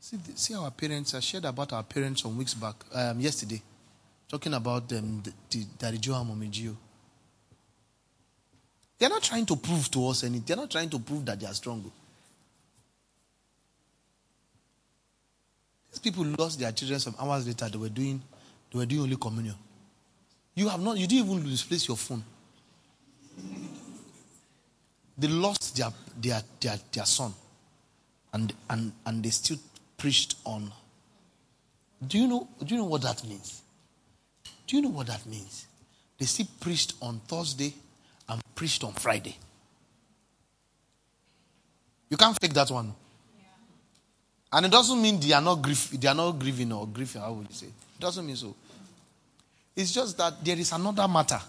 [0.00, 1.14] See, see our parents.
[1.14, 3.60] I shared about our parents some weeks back, um, yesterday,
[4.28, 6.24] talking about them, the, the Daddy Joe.
[9.00, 10.44] They're not trying to prove to us anything.
[10.46, 11.90] They're not trying to prove that they are strong.
[15.90, 17.66] These people lost their children some hours later.
[17.70, 18.20] They were doing,
[18.70, 19.54] they were doing only communion.
[20.54, 20.98] You have not.
[20.98, 22.22] You didn't even displace your phone.
[25.16, 25.88] They lost their
[26.20, 27.32] their their, their son,
[28.34, 29.56] and and and they still
[29.96, 30.70] preached on.
[32.06, 32.48] Do you know?
[32.62, 33.62] Do you know what that means?
[34.66, 35.66] Do you know what that means?
[36.18, 37.72] They still preached on Thursday
[38.30, 39.36] and preached on Friday.
[42.08, 42.94] You can't fake that one.
[44.52, 47.32] And it doesn't mean they are not grief, they are not grieving or grieving, how
[47.32, 47.66] would you say?
[47.66, 48.54] It doesn't mean so.
[49.76, 51.40] It's just that there is another matter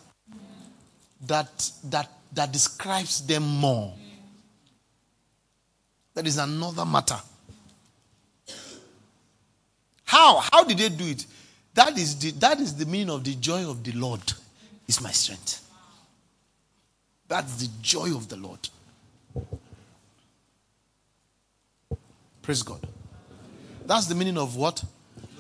[1.26, 3.94] that that that describes them more.
[6.14, 7.18] There is another matter.
[10.06, 10.40] How?
[10.40, 11.26] How did they do it?
[11.74, 14.22] That is the, that is the meaning of the joy of the Lord
[14.88, 15.61] is my strength.
[17.32, 18.60] That's the joy of the Lord.
[22.42, 22.86] Praise God.
[23.86, 24.84] That's the meaning of what?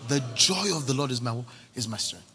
[0.07, 1.35] The joy of the Lord is my
[1.75, 2.31] is my strength.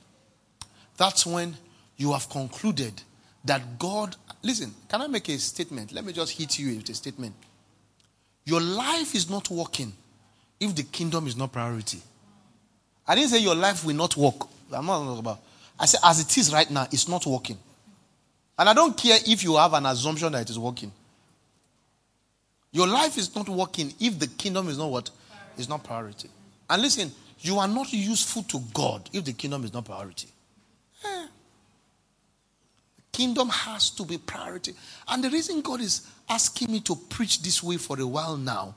[0.98, 1.56] That's when
[1.96, 3.00] you have concluded
[3.46, 4.14] that God.
[4.42, 5.90] Listen, can I make a statement?
[5.90, 7.34] Let me just hit you with a statement.
[8.44, 9.90] Your life is not working
[10.60, 12.02] if the kingdom is not priority.
[13.08, 14.48] I didn't say your life will not work.
[14.70, 15.40] I'm not talking about.
[15.80, 17.56] I said as it is right now, it's not working.
[18.58, 20.92] And I don't care if you have an assumption that it is working.
[22.72, 25.10] Your life is not working if the kingdom is not what?
[25.56, 26.28] Is not priority.
[26.68, 30.28] And listen, you are not useful to God if the kingdom is not priority.
[31.04, 31.26] Eh.
[33.12, 34.74] Kingdom has to be priority.
[35.08, 38.74] And the reason God is asking me to preach this way for a while now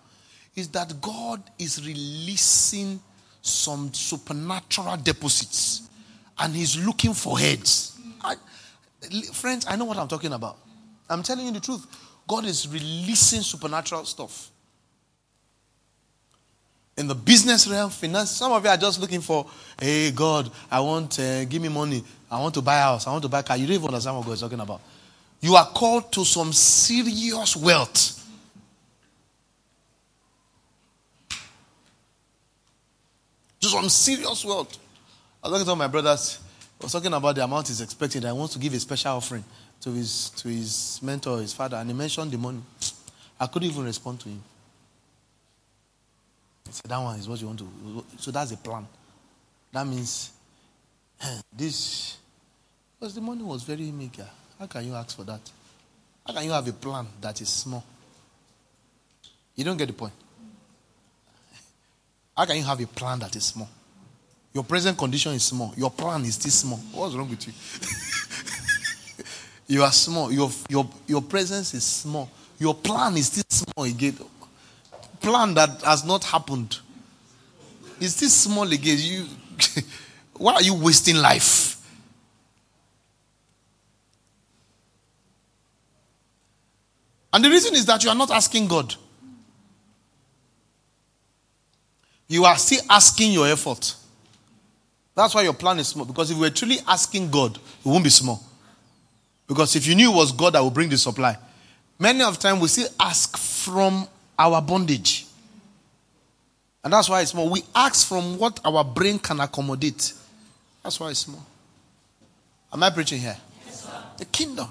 [0.56, 3.00] is that God is releasing
[3.42, 5.90] some supernatural deposits
[6.38, 8.00] and He's looking for heads.
[8.22, 8.36] I,
[9.34, 10.58] friends, I know what I'm talking about.
[11.10, 11.86] I'm telling you the truth.
[12.28, 14.52] God is releasing supernatural stuff.
[16.98, 19.46] In the business realm, finance, some of you are just looking for,
[19.80, 22.04] hey, God, I want, uh, give me money.
[22.30, 23.08] I want to buy a house.
[23.08, 23.58] I want to buy a car.
[23.58, 24.82] You don't even understand what God is talking about.
[25.42, 28.16] You are called to some serious wealth.
[33.62, 34.78] To some serious wealth.
[35.42, 36.40] I was talking to my brothers.
[36.80, 38.24] I was talking about the amount he's expecting.
[38.26, 39.44] I want to give a special offering
[39.82, 42.62] to his to his mentor, his father, and he mentioned the money.
[43.40, 44.42] I couldn't even respond to him.
[46.66, 48.88] He said, That one is what you want to so that's a plan.
[49.74, 50.32] That means
[51.58, 52.18] this
[52.98, 54.28] because the money was very meager.
[54.58, 55.42] How can you ask for that?
[56.26, 57.84] How can you have a plan that is small?
[59.56, 60.14] You don't get the point.
[62.38, 63.68] How can you have a plan that is small?
[64.54, 65.74] Your present condition is small.
[65.78, 66.80] Your plan is still small.
[66.92, 67.54] What's wrong with you?
[69.76, 70.32] you are small.
[70.32, 72.30] Your, your, your presence is small.
[72.58, 74.18] Your plan is still small again.
[75.22, 76.80] Plan that has not happened.
[78.02, 78.98] It's still small again.
[79.00, 79.26] You,
[80.38, 81.76] why are you wasting life?
[87.32, 88.96] And the reason is that you are not asking God.
[92.28, 93.96] You are still asking your effort.
[95.20, 96.06] That's why your plan is small.
[96.06, 98.42] Because if were truly asking God, it won't be small.
[99.50, 101.38] Because if you knew it was God that will bring the supply,
[102.00, 104.08] many of the time we still ask from
[104.38, 105.26] our bondage.
[106.86, 107.50] And that's why it's small.
[107.50, 110.14] We ask from what our brain can accommodate.
[110.84, 111.46] That's why it's small.
[112.72, 113.36] Am I preaching here?
[113.66, 114.70] Yes, the kingdom.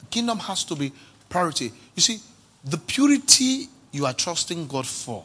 [0.00, 0.90] The kingdom has to be
[1.28, 1.70] priority.
[1.94, 2.18] You see,
[2.64, 5.24] the purity you are trusting God for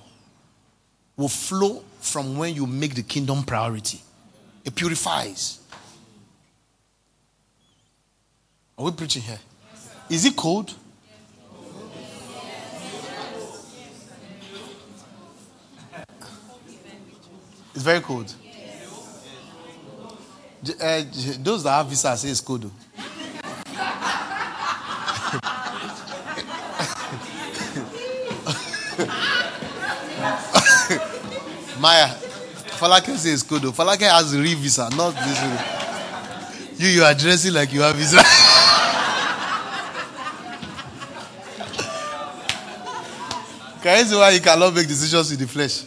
[1.17, 4.03] will flow from when you make the kingdom priority.
[4.65, 5.59] It purifies.
[8.77, 9.39] Are we preaching here?
[10.09, 10.73] Is it cold?
[17.75, 18.33] It's very cold.
[20.81, 21.03] Uh,
[21.39, 22.63] those that have visa say it's cold.
[31.79, 32.13] Maya,
[32.79, 33.71] Falake says Kodo.
[33.73, 35.57] Falake has real visa, not this one.
[36.77, 38.23] You, you are dressing like you have visa.
[43.83, 45.83] Can you see why you cannot make decisions in the flesh?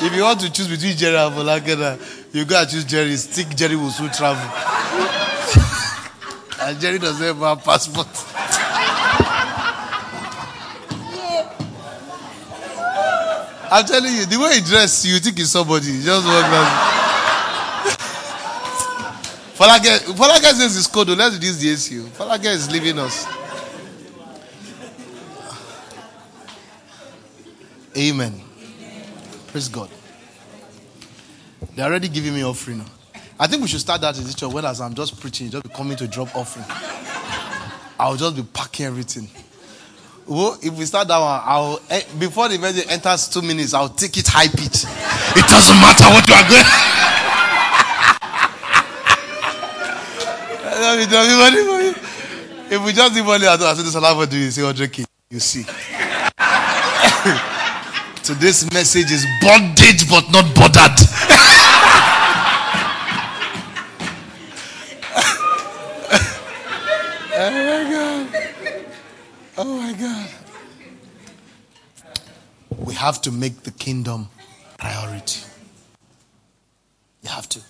[0.00, 1.98] If you want to choose between Jerry and Falake,
[2.32, 3.16] you gotta choose Jerry.
[3.16, 4.44] Stick Jerry will soon travel.
[6.62, 8.06] and Jerry doesn't have a passport.
[13.70, 15.86] I'm telling you, the way he dressed, you think he's somebody.
[15.86, 16.66] He just walk down.
[19.56, 21.08] Falake, Falake says it's cold.
[21.08, 22.04] Let's reduce the issue.
[22.08, 23.26] Falake is leaving us.
[27.96, 28.40] Amen.
[29.46, 29.88] Praise God.
[31.74, 32.84] They're already giving me offering.
[32.84, 33.20] Oh.
[33.40, 34.52] I think we should start that in this church.
[34.52, 36.66] When as I'm just preaching, just be coming to drop offering.
[37.98, 39.28] I'll just be packing everything.
[40.28, 43.90] Well, if we start that one, I'll eh, before the message enters two minutes, I'll
[43.90, 44.82] take it high pitch.
[45.38, 46.66] It doesn't matter what you are going.
[52.68, 55.62] if we just only at all, this Allah do you say 100k, you see.
[58.40, 60.98] this message is bondage but not bothered.
[69.58, 69.86] Oh
[72.96, 74.28] have to make the kingdom
[74.78, 75.40] priority.
[77.22, 77.60] You have to.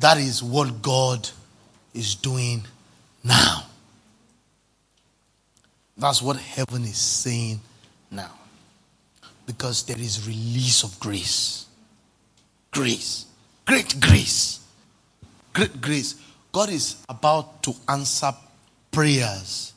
[0.00, 1.28] That is what God
[1.94, 2.64] is doing
[3.22, 3.66] now.
[5.96, 7.60] That's what heaven is saying
[8.10, 8.32] now.
[9.46, 11.66] Because there is release of grace.
[12.72, 13.26] Grace.
[13.64, 14.60] Great grace.
[15.52, 16.16] Great grace.
[16.52, 18.32] God is about to answer
[18.90, 19.72] prayers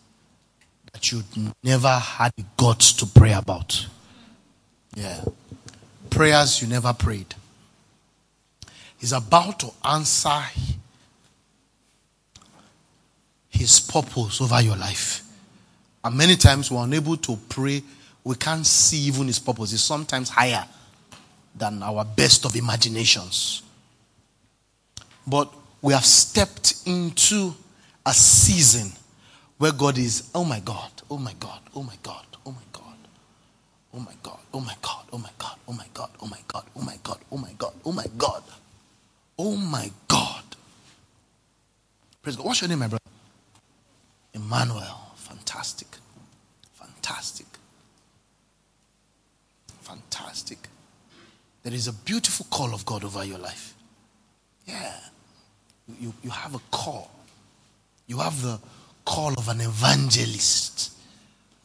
[1.00, 1.24] that you
[1.64, 3.88] never had the guts to pray about.
[4.96, 5.24] Yeah.
[6.10, 7.36] Prayers you never prayed.
[8.98, 10.42] He's about to answer
[13.50, 15.24] his purpose over your life.
[16.04, 17.82] And many times we're unable to pray,
[18.26, 19.72] we can't see even his purpose.
[19.72, 20.66] It's sometimes higher
[21.56, 23.64] than our best of imaginations.
[25.26, 27.54] But we have stepped into
[28.06, 28.92] a season
[29.60, 32.84] where God is, oh my God, oh my God, oh my God, oh my God,
[33.94, 36.70] oh my God, oh my God, oh my God, oh my God, oh my God,
[36.76, 38.44] oh my God, oh my God, oh my God,
[39.38, 40.44] oh my God.
[42.22, 42.46] Praise God.
[42.46, 43.04] What's your name, my brother?
[44.34, 45.14] Emmanuel.
[45.16, 45.88] Fantastic.
[46.74, 47.48] Fantastic.
[49.82, 50.60] Fantastic.
[51.64, 53.74] There is a beautiful call of God over your life.
[54.66, 54.96] Yeah.
[56.00, 57.12] You, you have a call.
[58.08, 58.60] You have the
[59.10, 60.92] call of an evangelist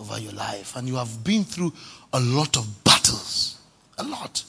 [0.00, 0.76] over your life.
[0.76, 1.74] And you have been through
[2.14, 3.60] a lot of battles.
[3.98, 4.42] A lot.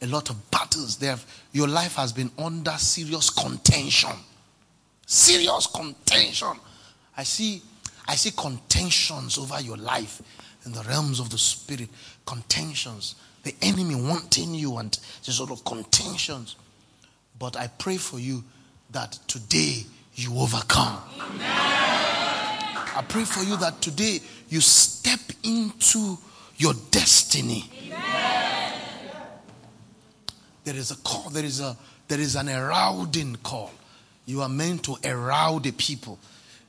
[0.00, 0.96] A lot of battles.
[0.98, 1.16] There,
[1.50, 4.12] your life has been under serious contention.
[5.04, 6.52] Serious contention.
[7.16, 7.60] I see,
[8.06, 10.22] I see contentions over your life
[10.64, 11.88] in the realms of the spirit.
[12.24, 13.16] Contentions.
[13.42, 16.54] The enemy wanting you and the sort of contentions.
[17.36, 18.44] But I pray for you
[18.92, 20.98] that today you overcome.
[21.20, 21.46] Amen.
[22.94, 26.18] I pray for you that today you step into
[26.56, 27.64] your destiny.
[27.86, 28.74] Amen.
[30.64, 31.76] There is a call, there is a
[32.08, 33.70] there is an heralding call.
[34.26, 36.18] You are meant to herald the people.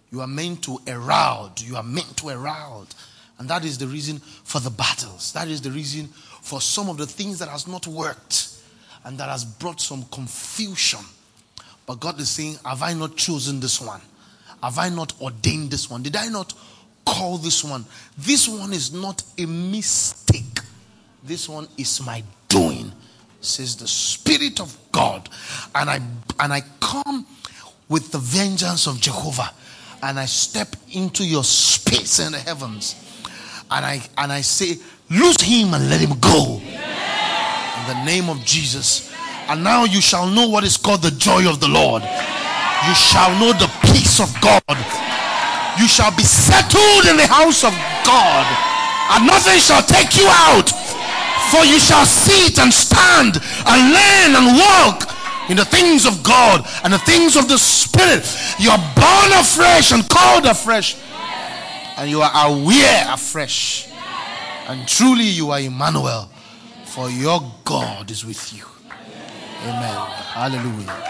[0.09, 1.59] You are meant to herald.
[1.59, 2.95] You are meant to herald.
[3.39, 5.33] And that is the reason for the battles.
[5.33, 8.57] That is the reason for some of the things that has not worked
[9.03, 11.01] and that has brought some confusion.
[11.85, 14.01] But God is saying, Have I not chosen this one?
[14.61, 16.03] Have I not ordained this one?
[16.03, 16.53] Did I not
[17.05, 17.85] call this one?
[18.17, 20.59] This one is not a mistake.
[21.23, 22.91] This one is my doing,
[23.41, 25.29] says the Spirit of God.
[25.75, 25.95] And I
[26.39, 27.25] and I come
[27.89, 29.51] with the vengeance of Jehovah.
[30.01, 32.95] And I step into your space in the heavens.
[33.71, 34.77] And I and I say,
[35.09, 36.61] loose him and let him go.
[36.61, 39.12] In the name of Jesus.
[39.49, 42.03] And now you shall know what is called the joy of the Lord
[42.87, 44.75] you shall know the peace of God.
[45.79, 47.71] You shall be settled in the house of
[48.03, 48.45] God,
[49.15, 50.69] and nothing shall take you out.
[51.51, 55.07] For you shall sit and stand and learn and walk
[55.49, 58.25] in the things of God and the things of the Spirit.
[58.59, 60.97] You are born afresh and called afresh,
[61.97, 63.87] and you are aware afresh.
[64.67, 66.29] And truly, you are Emmanuel,
[66.85, 68.72] for your God is with you.
[69.63, 69.95] Amen.
[70.33, 71.03] Hallelujah.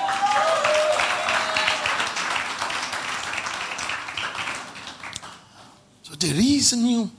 [6.03, 7.09] So the reason you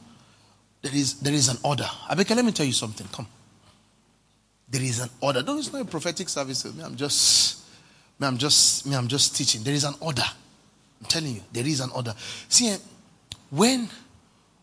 [0.82, 1.85] there is there is an order.
[2.09, 3.07] Abeka, let me tell you something.
[3.12, 3.26] Come.
[4.68, 5.43] There is an order.
[5.43, 6.64] No, it's not a prophetic service.
[6.64, 7.62] Me, I'm just,
[8.18, 9.62] me, I'm just, me, I'm just teaching.
[9.62, 10.24] There is an order.
[11.01, 12.14] I'm telling you, there is an order.
[12.49, 12.76] See, eh,
[13.51, 13.89] when,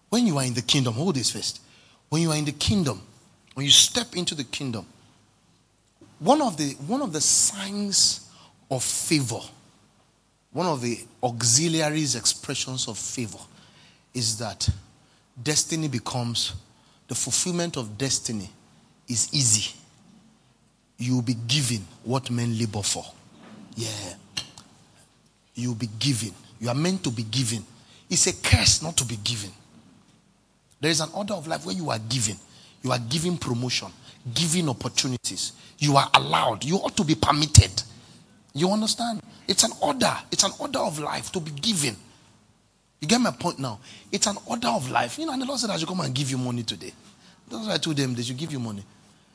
[0.10, 1.62] when you are in the kingdom, hold this first.
[2.10, 3.02] When you are in the kingdom,
[3.54, 4.86] when you step into the kingdom,
[6.22, 8.30] one of the one of the signs
[8.70, 9.40] of favor,
[10.54, 13.40] one of the auxiliaries expressions of favor,
[14.14, 14.70] is that
[15.42, 16.54] destiny becomes
[17.08, 18.50] the fulfillment of destiny
[19.08, 19.76] is easy.
[20.98, 23.04] You will be given what men labor for.
[23.76, 23.90] Yeah.
[25.56, 26.34] You will be given.
[26.60, 27.66] You are meant to be given.
[28.10, 29.52] It's a curse not to be given.
[30.80, 32.38] There is an order of life where you are given.
[32.84, 33.90] You are given promotion,
[34.34, 35.54] given opportunities.
[35.80, 36.64] You are allowed.
[36.64, 37.84] You ought to be permitted.
[38.54, 39.22] You understand?
[39.48, 40.16] It's an order.
[40.32, 41.96] It's an order of life to be given.
[43.00, 43.80] You get my point now?
[44.12, 45.18] It's an order of life.
[45.18, 46.94] You know, and the Lord said I should come and give you money today.
[47.50, 48.84] That's why I told them they should give you money.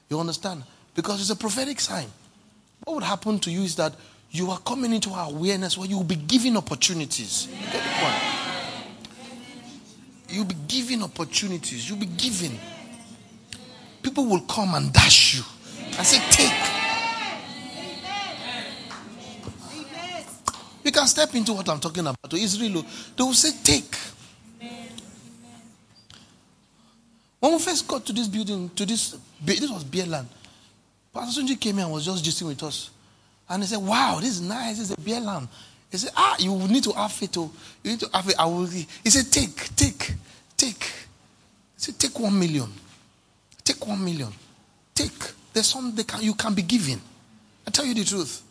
[0.08, 0.62] You understand?
[0.94, 2.06] Because it's a prophetic sign.
[2.84, 3.94] What would happen to you is that
[4.30, 7.48] you are coming into our awareness where you will be given opportunities.
[7.50, 8.36] You get the point?
[10.28, 11.88] You'll be given opportunities.
[11.88, 12.58] You'll be given.
[14.06, 15.42] People will come and dash you.
[15.98, 16.52] I say, take.
[20.84, 22.32] You can step into what I'm talking about.
[22.32, 22.84] Israel,
[23.16, 23.96] they will say, take.
[27.40, 30.28] When we first got to this building, to this, this was beer land.
[31.12, 32.90] Pastor Sunji came here and was just gisting with us.
[33.48, 34.78] And he said, Wow, this is nice.
[34.78, 35.48] This is a beer land.
[35.90, 37.36] He said, Ah, you need to have it.
[37.38, 37.50] Oh.
[37.82, 38.36] You need to have it.
[38.38, 38.66] I will.
[38.66, 40.14] He said, Take, take,
[40.56, 40.84] take.
[40.84, 42.72] He said, Take one million.
[43.66, 44.32] Take one million.
[44.94, 45.12] Take.
[45.52, 47.00] There's some they can, you can be given.
[47.66, 48.42] I tell you the truth.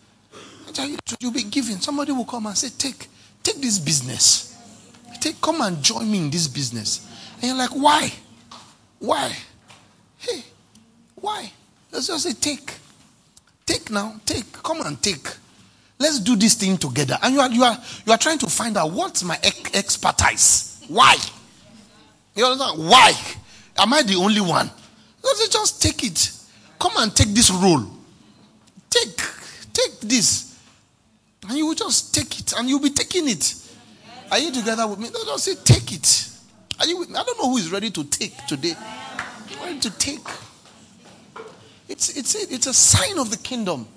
[0.67, 0.97] I tell you.
[1.21, 1.79] You'll be given.
[1.79, 3.07] Somebody will come and say, Take,
[3.41, 4.57] take this business.
[5.21, 7.07] Take, come and join me in this business.
[7.35, 8.11] And you're like, Why?
[8.99, 9.33] Why?
[10.17, 10.43] Hey,
[11.15, 11.49] why?
[11.91, 12.73] Let's just say, Take.
[13.65, 14.19] Take now.
[14.25, 14.51] Take.
[14.51, 15.27] Come and take.
[15.97, 17.17] Let's do this thing together.
[17.23, 19.39] And you are you are you are trying to find out what's my
[19.73, 20.83] expertise.
[20.89, 21.15] Why?
[22.35, 22.85] You understand?
[22.85, 23.13] Why?
[23.77, 24.69] Am I the only one?
[25.25, 26.31] Let's just take it.
[26.79, 27.83] Come and take this role.
[28.89, 29.17] Take,
[29.73, 30.57] take this.
[31.47, 33.55] And you will just take it and you'll be taking it.
[34.31, 35.09] Are you together with me?
[35.11, 36.29] No, don't say take it.
[36.79, 37.03] Are you?
[37.03, 38.75] I don't know who is ready to take today.
[39.63, 40.27] Ready to take.
[41.87, 43.87] It's it's a, it's a sign of the kingdom.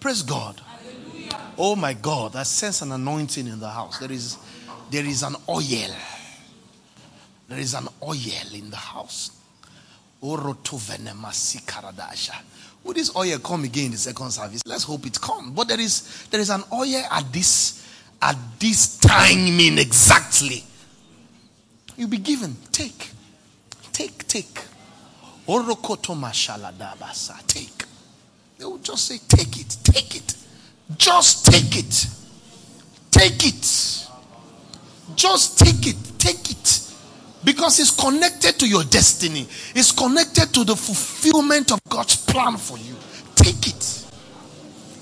[0.00, 0.60] Praise God.
[1.56, 3.98] Oh my God, I sense an anointing in the house.
[3.98, 4.36] There is
[4.90, 5.94] there is an oil.
[7.48, 9.30] There is an oil in the house.
[12.84, 14.62] Will this oil come again in the second service?
[14.66, 15.50] Let's hope it comes.
[15.50, 17.86] But there is there is an oil at this
[18.20, 20.64] at this timing exactly.
[21.96, 22.56] You'll be given.
[22.70, 23.10] Take.
[23.92, 24.60] Take, take.
[27.46, 27.84] Take.
[28.58, 30.34] They will just say, take it, take it.
[30.96, 32.06] Just take it.
[33.10, 34.08] Take it.
[35.16, 35.96] Just take it.
[36.18, 36.81] Take it.
[37.44, 42.78] Because it's connected to your destiny, it's connected to the fulfillment of God's plan for
[42.78, 42.94] you.
[43.34, 44.04] Take it.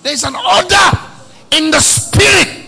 [0.03, 0.99] There's an order
[1.51, 2.67] in the spirit.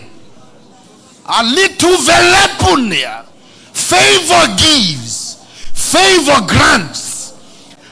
[1.25, 3.25] A little velepunia.
[3.73, 5.43] Favor gives,
[5.73, 7.31] favor grants,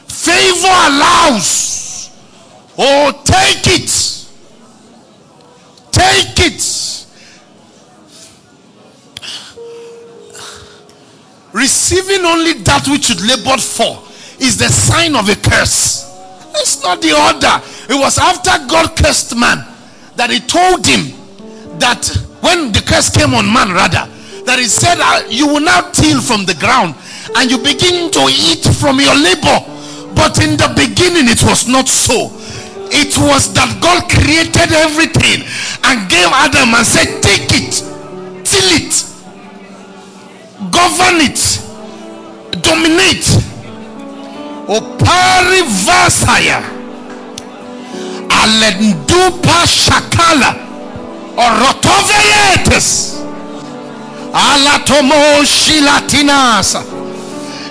[0.06, 2.10] favor allows.
[2.78, 4.28] Oh, take it.
[5.90, 7.01] Take it.
[11.52, 14.00] Receiving only that which you labored for
[14.40, 16.08] is the sign of a curse.
[16.56, 17.60] It's not the order.
[17.92, 19.64] It was after God cursed man
[20.16, 21.12] that he told him
[21.78, 22.04] that
[22.40, 24.08] when the curse came on man, rather,
[24.44, 26.94] that he said, uh, You will now till from the ground
[27.36, 29.62] and you begin to eat from your labor.
[30.14, 32.32] But in the beginning, it was not so.
[32.92, 35.48] It was that God created everything
[35.84, 37.80] and gave Adam and said, Take it,
[38.44, 38.92] till it,
[40.72, 41.60] govern it,
[42.62, 43.28] dominate.
[44.68, 46.62] Opari Vasaya.
[48.42, 50.54] Alendupa Shakala.
[51.36, 53.12] Orotoveyetes
[54.32, 56.82] Alatomo Shilatinasa.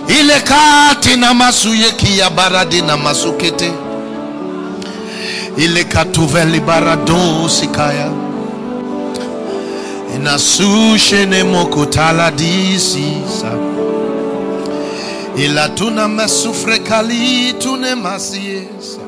[0.08, 3.72] Ilekati na masuyeki ya baradi na masukete.
[5.58, 6.60] Ilekatuveli
[10.20, 13.52] barado sikaya Inasushe ne mokutala disisa
[15.38, 19.00] Ila tuna mesufre kali tune masiesa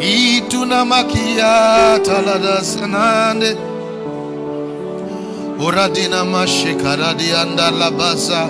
[0.00, 3.56] Ituna makia talada sanande
[5.58, 8.48] Uradina mashikaradi anda labasa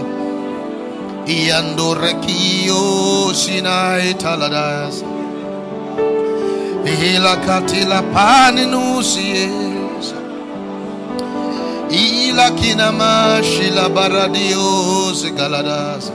[1.26, 5.02] Iandorekio Sinai Taladas.
[7.14, 8.02] Ila katila.
[11.90, 16.10] Ila kinama shila baradios galadas.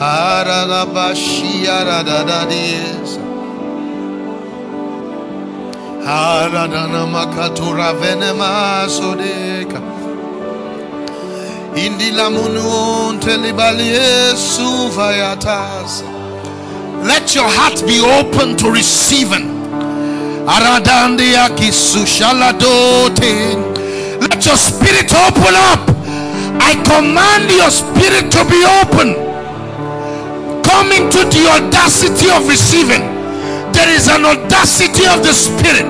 [0.00, 3.18] Arabashia radadadies.
[6.06, 9.80] Aradana makatura venema sodeka.
[11.76, 16.02] Indila munuon telibalie suvayatas.
[17.04, 19.46] Let your heart be open to receiving.
[20.46, 23.56] Aradandia kisushaladote.
[24.40, 25.84] Let your spirit open up.
[26.64, 29.12] I command your spirit to be open.
[30.64, 33.04] Coming to the audacity of receiving.
[33.76, 35.84] There is an audacity of the spirit.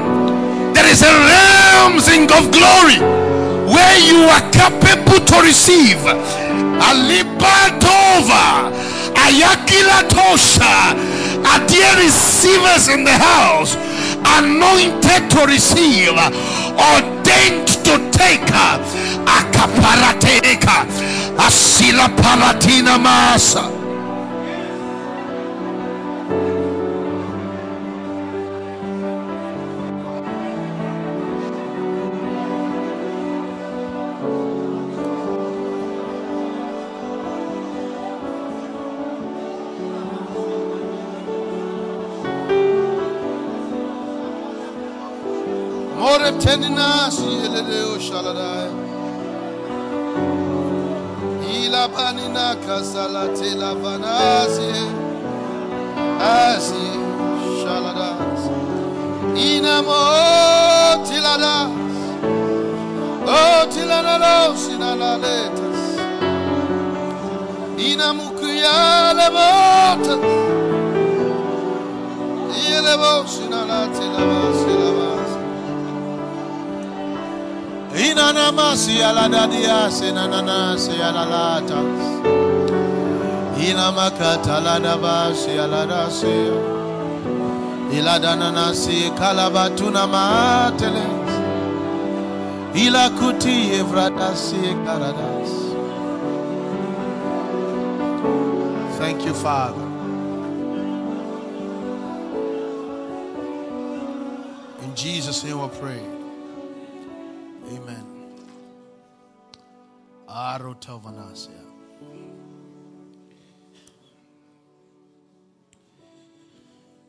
[0.75, 2.99] There is a realms of glory
[3.71, 6.03] where you are capable to receive.
[6.83, 8.67] Alibadova,
[9.15, 10.99] Ayakila Tosha,
[11.47, 13.77] are there receivers in the house,
[14.25, 16.17] anointed to receive,
[16.77, 18.53] ordained to take,
[19.27, 20.87] akaparateka,
[21.39, 23.80] asila paratina masa.
[48.11, 48.71] Shaladai.
[51.59, 54.73] Ila panina kasala tela vanasi.
[56.19, 56.87] Asi
[57.61, 58.43] shaladas.
[59.51, 60.03] Inamo
[61.07, 61.71] tiladas.
[63.39, 65.81] O tilanalos inalaletas.
[67.91, 68.79] Inamukuya
[69.19, 70.23] lemotas.
[72.71, 73.33] Yelebos
[78.11, 82.01] Inanamasi aladadias inananasi alalatas.
[83.69, 86.51] Inamakata ladabasi aladasi.
[87.93, 91.31] Iladananasi kalabatuna mateles.
[92.75, 95.51] Ilakuti evradasi karadas.
[98.99, 99.87] Thank you, Father.
[104.85, 106.20] In Jesus' name we pray.
[107.71, 108.05] Amen.
[110.29, 111.71] Arotavanasia.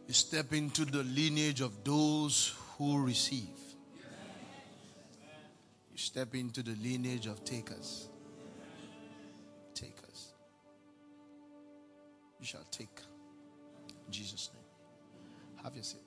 [0.07, 3.47] You step into the lineage of those who receive.
[5.91, 8.07] You step into the lineage of takers.
[9.73, 10.33] Takers.
[12.39, 12.99] You shall take.
[14.05, 15.63] In Jesus' name.
[15.63, 16.00] Have your seat.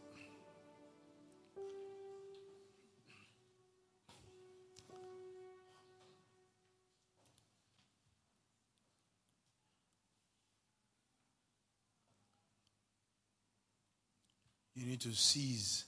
[14.74, 15.84] You need to seize.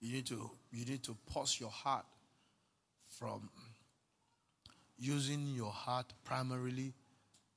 [0.00, 2.04] You need to you need to pause your heart
[3.08, 3.48] from
[4.98, 6.92] using your heart primarily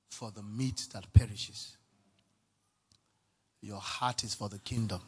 [0.09, 1.75] for the meat that perishes.
[3.61, 5.01] Your heart is for the kingdom.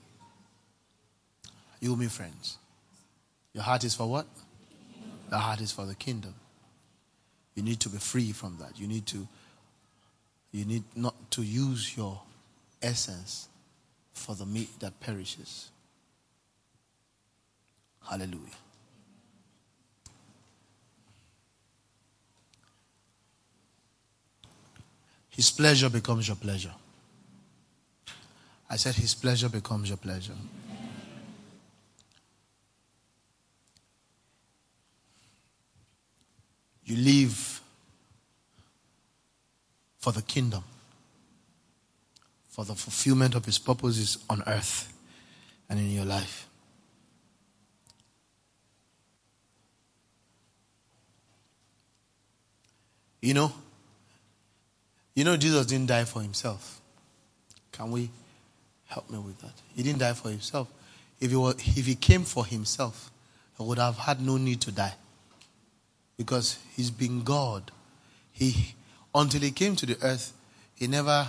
[1.80, 2.58] You me friends.
[3.54, 4.28] Your heart is for what?
[5.30, 6.34] The heart is for the kingdom.
[7.56, 8.80] You need to be free from that.
[8.80, 9.28] You need to
[10.52, 12.22] you need not to use your
[12.82, 13.48] essence
[14.14, 15.70] for the meat that perishes.
[18.10, 18.58] Hallelujah.
[25.30, 26.74] His pleasure becomes your pleasure.
[28.70, 30.34] I said, His pleasure becomes your pleasure.
[36.86, 37.57] You live
[39.98, 40.64] for the kingdom,
[42.48, 44.94] for the fulfillment of His purposes on earth
[45.70, 46.48] and in your life.
[53.22, 53.52] You know,
[55.18, 56.80] you know, Jesus didn't die for himself.
[57.72, 58.12] Can we
[58.86, 59.54] help me with that?
[59.76, 60.68] He didn't die for himself.
[61.20, 63.10] If he, were, if he came for himself,
[63.58, 64.94] he would have had no need to die.
[66.18, 67.72] Because he's been God.
[68.32, 68.76] He,
[69.18, 70.32] until he came to the earth,
[70.76, 71.28] he never,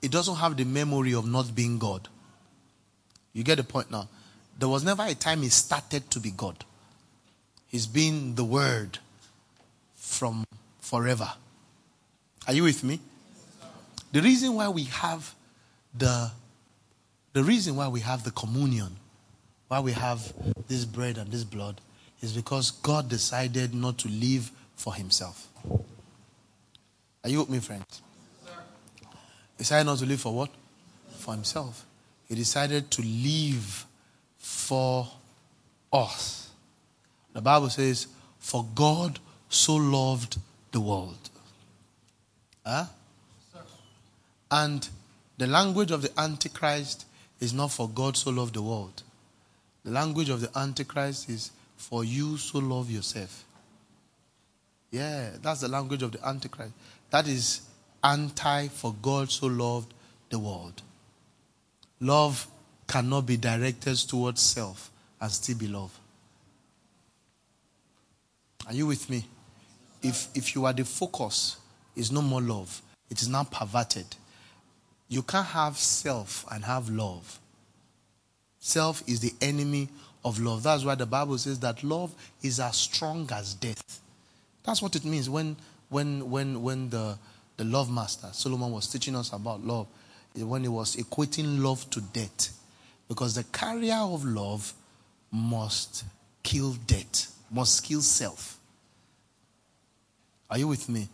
[0.00, 2.08] he doesn't have the memory of not being God.
[3.32, 4.08] You get the point now?
[4.58, 6.64] There was never a time he started to be God.
[7.66, 8.98] He's been the Word
[9.94, 10.44] from
[10.80, 11.30] forever.
[12.46, 13.00] Are you with me?
[14.12, 15.34] The reason why we have
[15.94, 16.30] the
[17.32, 18.96] the reason why we have the communion,
[19.68, 20.32] why we have
[20.68, 21.82] this bread and this blood,
[22.22, 25.48] is because God decided not to live for himself.
[27.26, 28.02] Are you with me, friends?
[29.58, 30.48] Decided not to live for what?
[31.18, 31.84] For himself.
[32.28, 33.84] He decided to live
[34.38, 35.08] for
[35.92, 36.50] us.
[37.32, 38.06] The Bible says,
[38.38, 39.18] For God
[39.48, 40.38] so loved
[40.70, 41.18] the world.
[42.64, 42.84] Huh?
[44.48, 44.88] And
[45.36, 47.06] the language of the Antichrist
[47.40, 49.02] is not for God so loved the world.
[49.84, 53.42] The language of the Antichrist is for you so love yourself.
[54.92, 56.72] Yeah, that's the language of the Antichrist.
[57.10, 57.62] That is
[58.02, 59.92] anti for God so loved
[60.30, 60.82] the world.
[62.00, 62.46] Love
[62.86, 64.90] cannot be directed towards self
[65.20, 65.98] and still be love.
[68.66, 69.24] Are you with me?
[70.02, 71.56] If, if you are the focus,
[71.94, 72.82] it's no more love.
[73.10, 74.06] It is now perverted.
[75.08, 77.38] You can't have self and have love.
[78.58, 79.88] Self is the enemy
[80.24, 80.64] of love.
[80.64, 84.00] That's why the Bible says that love is as strong as death.
[84.64, 85.56] That's what it means when
[85.88, 87.18] when when when the
[87.56, 89.86] the love master Solomon was teaching us about love,
[90.38, 92.52] eh, when he was equating love to death.
[93.08, 94.72] Because the carrier of love
[95.30, 96.04] must
[96.42, 98.58] kill death, must kill self.
[100.50, 101.08] Are you with me?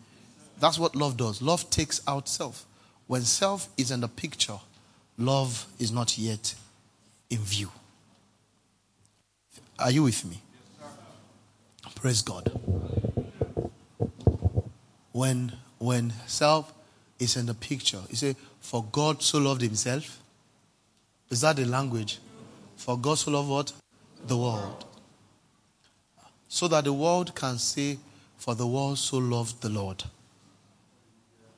[0.58, 1.42] That's what love does.
[1.42, 2.66] Love takes out self.
[3.06, 4.58] When self is in the picture,
[5.18, 6.54] love is not yet
[7.30, 7.70] in view.
[9.78, 10.40] Are you with me?
[11.96, 12.50] Praise God.
[15.12, 16.72] When when self
[17.18, 20.20] is in the picture, you say, For God so loved himself.
[21.30, 22.18] Is that the language?
[22.76, 23.72] For God so loved what?
[24.26, 24.84] The world.
[26.48, 27.98] So that the world can say,
[28.36, 30.04] For the world so loved the Lord.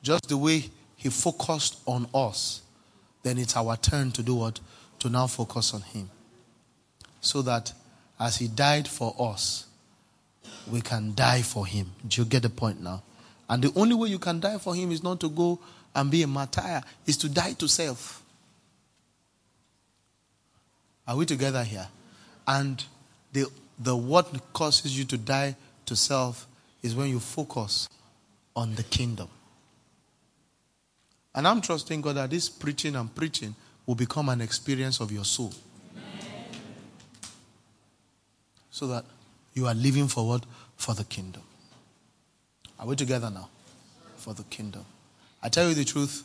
[0.03, 2.63] Just the way he focused on us,
[3.23, 4.61] then it's our turn to do what?
[5.01, 6.11] To now focus on him.
[7.21, 7.73] So that
[8.19, 9.67] as he died for us,
[10.71, 11.93] we can die for him.
[12.07, 13.03] Do you get the point now?
[13.49, 15.59] And the only way you can die for him is not to go
[15.95, 18.23] and be a martyr, is to die to self.
[21.07, 21.87] Are we together here?
[22.47, 22.83] And
[23.33, 23.47] the,
[23.79, 26.47] the what causes you to die to self
[26.83, 27.89] is when you focus
[28.57, 29.29] on the kingdom.
[31.35, 33.55] And I'm trusting God that this preaching and preaching
[33.87, 35.53] will become an experience of your soul.
[38.71, 39.05] So that
[39.53, 40.45] you are living for what?
[40.77, 41.43] For the kingdom.
[42.79, 43.49] Are we together now?
[44.17, 44.85] For the kingdom.
[45.43, 46.25] I tell you the truth,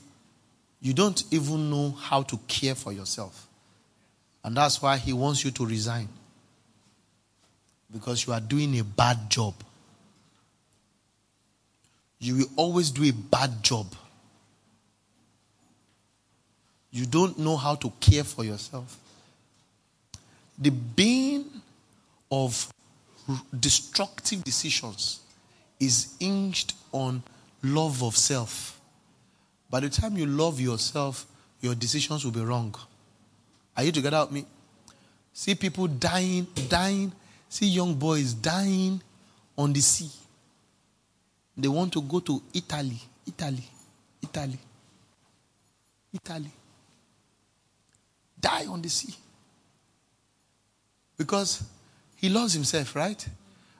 [0.81, 3.47] you don't even know how to care for yourself.
[4.43, 6.07] And that's why he wants you to resign.
[7.91, 9.55] Because you are doing a bad job.
[12.19, 13.87] You will always do a bad job.
[16.91, 18.97] You don't know how to care for yourself.
[20.57, 21.45] The bane
[22.31, 22.71] of
[23.57, 25.19] destructive decisions
[25.79, 27.23] is hinged on
[27.63, 28.79] love of self.
[29.69, 31.25] By the time you love yourself,
[31.61, 32.75] your decisions will be wrong.
[33.77, 34.45] Are you together with me?
[35.33, 37.11] See people dying, dying.
[37.47, 39.01] See young boys dying
[39.57, 40.11] on the sea.
[41.57, 43.63] They want to go to Italy, Italy,
[44.21, 44.59] Italy,
[46.13, 46.51] Italy.
[48.39, 49.13] Die on the sea.
[51.17, 51.63] Because
[52.15, 53.27] he loves himself, right?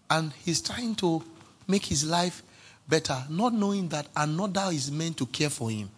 [0.09, 1.23] And he's trying to
[1.69, 2.43] make his life
[2.87, 5.89] better, not knowing that another is meant to care for him.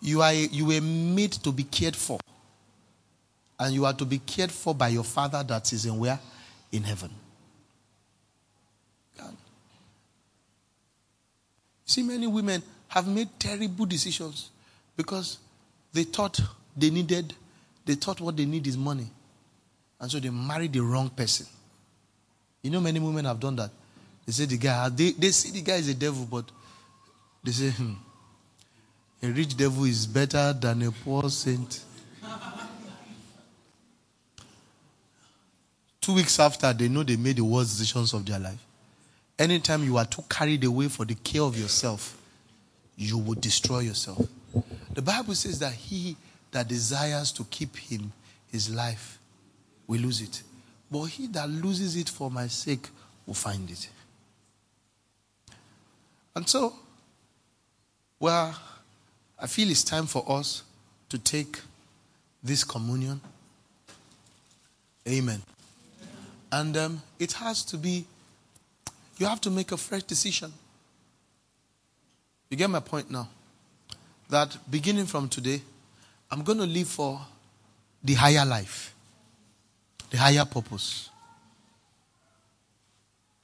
[0.00, 2.20] You, are, you were made to be cared for.
[3.58, 6.18] And you are to be cared for by your Father that is in where?
[6.72, 7.10] In heaven.
[11.86, 14.50] See, many women have made terrible decisions
[14.96, 15.38] because
[15.92, 16.40] they thought
[16.76, 17.34] they needed,
[17.84, 19.06] they thought what they need is money.
[20.00, 21.46] And so they married the wrong person.
[22.64, 23.70] You know, many women have done that.
[24.24, 26.46] They say the guy, they, they see the guy is a devil, but
[27.44, 27.92] they say, hmm,
[29.22, 31.84] a rich devil is better than a poor saint.
[36.00, 38.64] Two weeks after, they know they made the worst decisions of their life.
[39.38, 42.16] Anytime you are too carried away for the care of yourself,
[42.96, 44.26] you will destroy yourself.
[44.94, 46.16] The Bible says that he
[46.50, 48.12] that desires to keep him
[48.50, 49.18] his life
[49.86, 50.42] will lose it.
[50.94, 52.88] But he that loses it for my sake
[53.26, 53.88] will find it.
[56.36, 56.72] And so,
[58.20, 58.56] well,
[59.36, 60.62] I feel it's time for us
[61.08, 61.58] to take
[62.44, 63.20] this communion.
[65.08, 65.42] Amen.
[66.52, 68.06] And um, it has to be
[69.18, 70.52] you have to make a fresh decision.
[72.50, 73.28] You get my point now?
[74.28, 75.60] That beginning from today,
[76.30, 77.20] I'm going to live for
[78.04, 78.93] the higher life,
[80.14, 81.10] the higher purpose.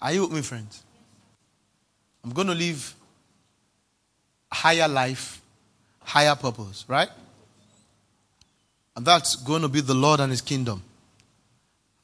[0.01, 0.85] Are you with me, friends?
[2.23, 2.95] I'm going to live
[4.53, 5.43] higher life,
[6.01, 7.09] higher purpose, right?
[8.95, 10.85] And that's going to be the Lord and His kingdom.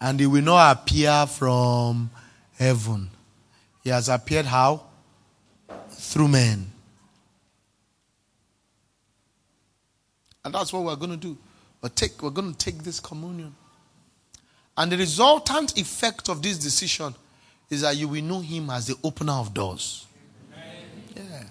[0.00, 2.10] And He will not appear from
[2.58, 3.08] heaven.
[3.84, 4.82] He has appeared how?
[5.90, 6.72] Through men.
[10.44, 11.38] And that's what we're going to do.
[11.80, 13.54] We're, take, we're going to take this communion.
[14.76, 17.14] And the resultant effect of this decision
[17.70, 20.06] is that you will know Him as the opener of doors.
[21.14, 21.42] Yeah.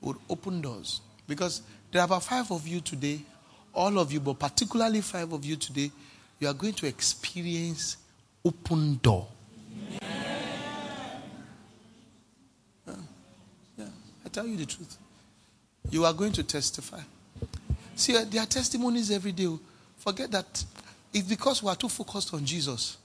[0.00, 1.00] Would open doors.
[1.26, 3.20] Because there are about five of you today,
[3.74, 5.90] all of you, but particularly five of you today,
[6.38, 7.96] you are going to experience
[8.44, 9.26] open door.
[12.86, 12.94] Yeah.
[13.78, 13.84] yeah.
[14.24, 14.96] I tell you the truth.
[15.90, 17.00] You are going to testify.
[17.96, 19.48] See, uh, there are testimonies every day.
[19.98, 20.64] Forget that.
[21.12, 22.96] It's because we are too focused on Jesus.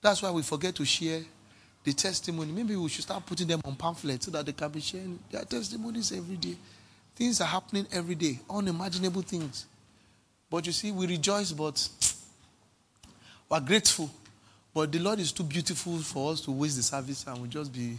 [0.00, 1.20] That's why we forget to share
[1.84, 2.52] the testimony.
[2.52, 5.18] Maybe we should start putting them on pamphlets so that they can be sharing.
[5.30, 6.56] There are testimonies every day.
[7.14, 9.66] Things are happening every day, unimaginable things.
[10.50, 11.88] But you see, we rejoice, but
[13.48, 14.10] we're grateful.
[14.72, 17.72] But the Lord is too beautiful for us to waste the service and we just
[17.72, 17.98] be.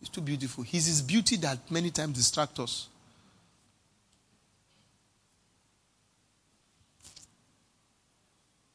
[0.00, 0.62] It's too beautiful.
[0.62, 2.88] He's His beauty that many times distracts us.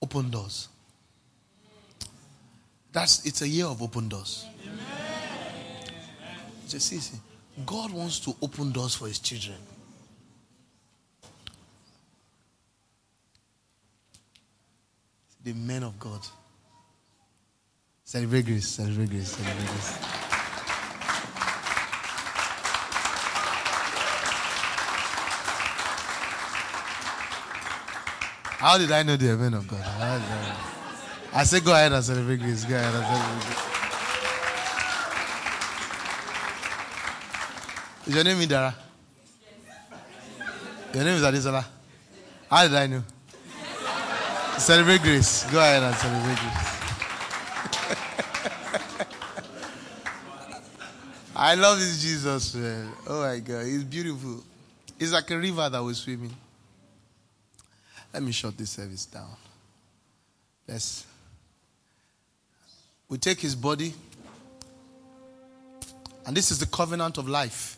[0.02, 0.68] Open doors.
[2.92, 4.46] That's it's a year of open doors.
[6.68, 7.18] Just see, see,
[7.66, 9.58] God wants to open doors for his children.
[15.44, 16.20] The men of God.
[18.04, 20.21] Celebrate grace, celebrate grace, celebrate grace.
[28.62, 29.82] How did I know the men of God?
[29.82, 30.22] I?
[31.34, 32.64] I said, go ahead and celebrate grace.
[32.64, 33.68] Go ahead and celebrate grace.
[38.06, 38.76] Is your name Idara?
[40.94, 41.66] Your name is Adisola.
[42.52, 43.02] How did I know?
[44.60, 45.44] Celebrate grace.
[45.52, 46.68] Go ahead and celebrate grace.
[51.36, 52.92] I love this Jesus, man.
[53.08, 53.66] Oh my God.
[53.66, 54.44] He's beautiful.
[55.00, 56.36] It's like a river that was swimming.
[58.14, 59.36] Let me shut this service down.
[60.68, 61.06] Let's.
[63.08, 63.94] We take his body,
[66.26, 67.78] and this is the covenant of life.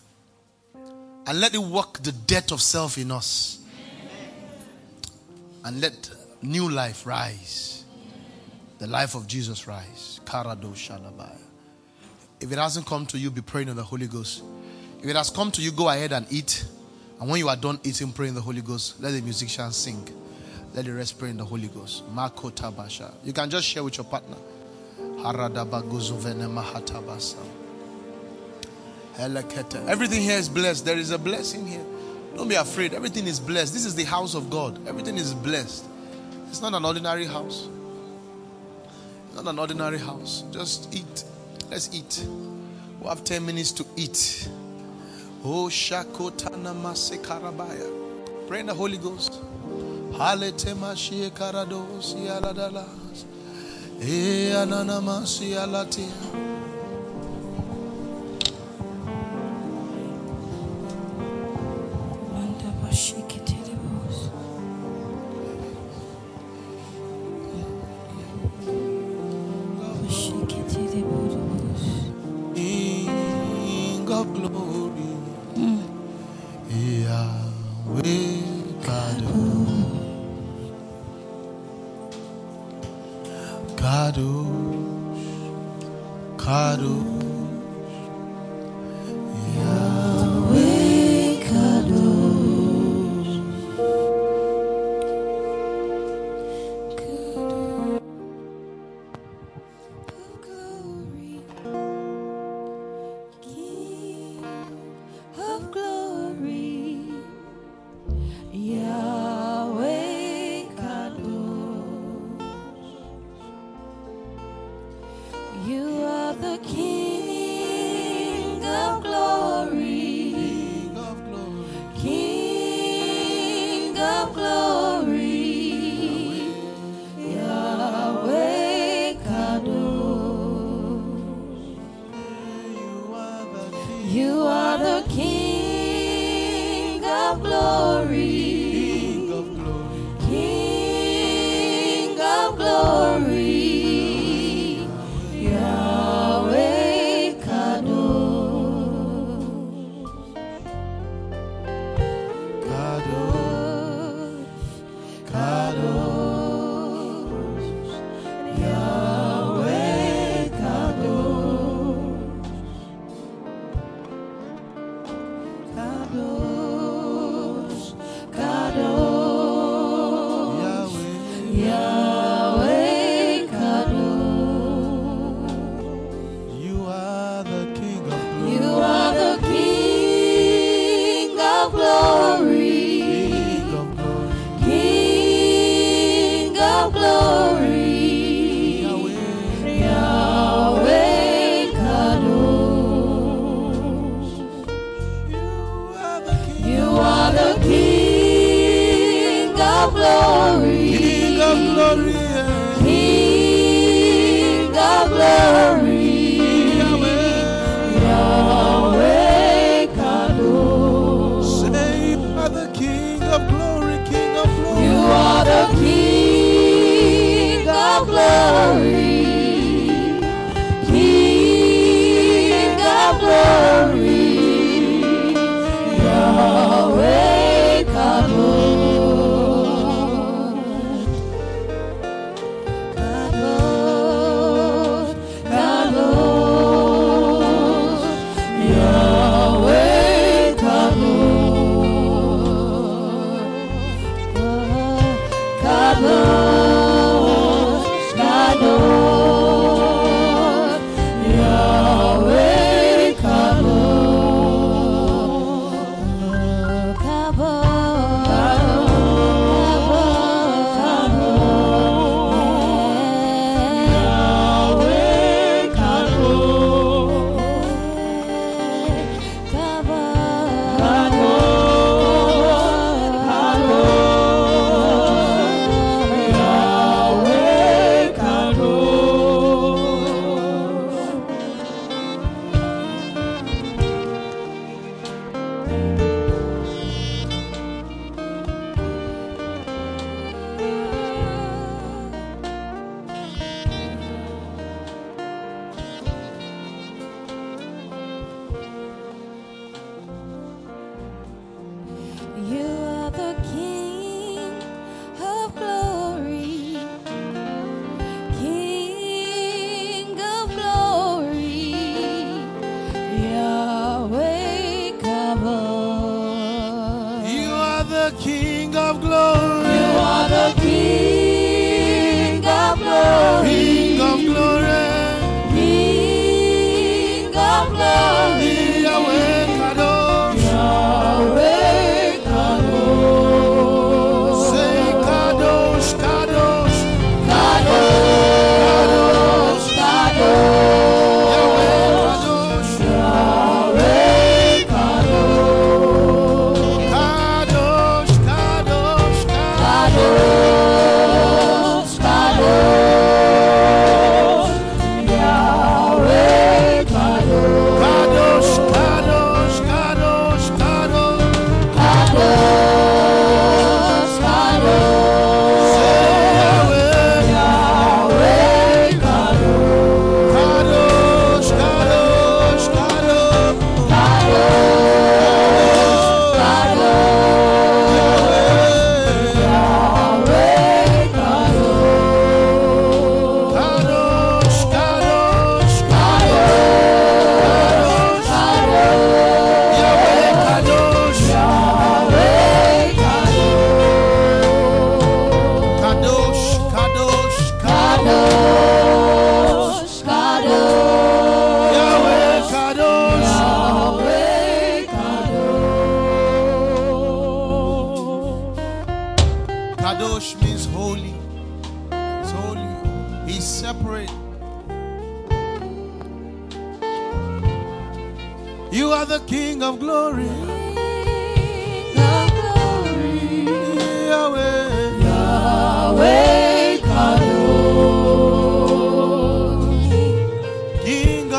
[1.26, 3.60] And let it work the death of self in us.
[5.64, 6.12] And let
[6.42, 7.86] new life rise.
[8.80, 10.20] The life of Jesus rise.
[10.26, 10.76] Karado.
[12.42, 14.44] If it hasn't come to you, be praying in the Holy Ghost.
[15.02, 16.66] If it has come to you, go ahead and eat.
[17.22, 19.02] And when you are done eating, pray in the Holy Ghost.
[19.02, 20.06] Let the musicians sing.
[20.74, 22.04] Let the rest pray in the Holy Ghost.
[22.14, 23.14] Makota Basha.
[23.24, 24.38] You can just share with your partner.
[29.88, 30.86] Everything here is blessed.
[30.86, 31.86] There is a blessing here.
[32.36, 32.94] Don't be afraid.
[32.94, 33.74] Everything is blessed.
[33.74, 34.88] This is the house of God.
[34.88, 35.86] Everything is blessed.
[36.50, 37.68] It's not an ordinary house.
[39.28, 40.44] It's not an ordinary house.
[40.52, 41.24] Just eat.
[41.70, 42.26] Let's eat.
[43.00, 44.50] We have 10 minutes to eat.
[45.44, 48.48] Oh, Shakotana Masekarabaya.
[48.48, 49.40] Pray in the Holy Ghost.
[50.18, 53.26] Haletema shie karados yaladalas.
[54.02, 56.53] E ananamas yalatia.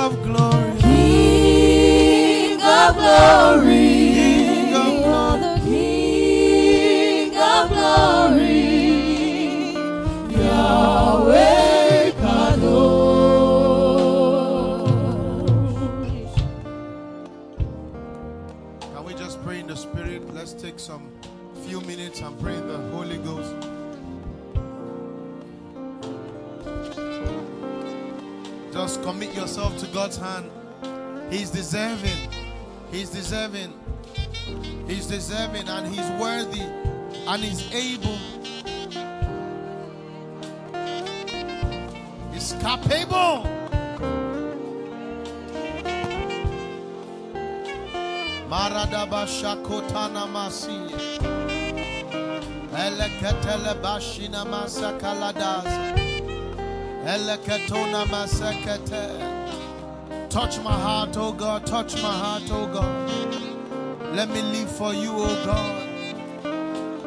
[0.05, 0.73] Of glory.
[0.81, 3.74] King of glory,
[29.15, 30.51] commit yourself to God's hand.
[31.31, 32.29] He's deserving.
[32.91, 33.73] He's deserving.
[34.89, 36.63] He's deserving and he's worthy
[37.29, 38.19] and he's able.
[42.33, 43.47] He's capable.
[48.51, 50.91] Maradaba shakotana masi.
[52.73, 56.14] Eleketele bashina masakaladas.
[60.31, 61.67] Touch my heart, oh God.
[61.67, 64.15] Touch my heart, oh God.
[64.15, 65.83] Let me live for you, oh God.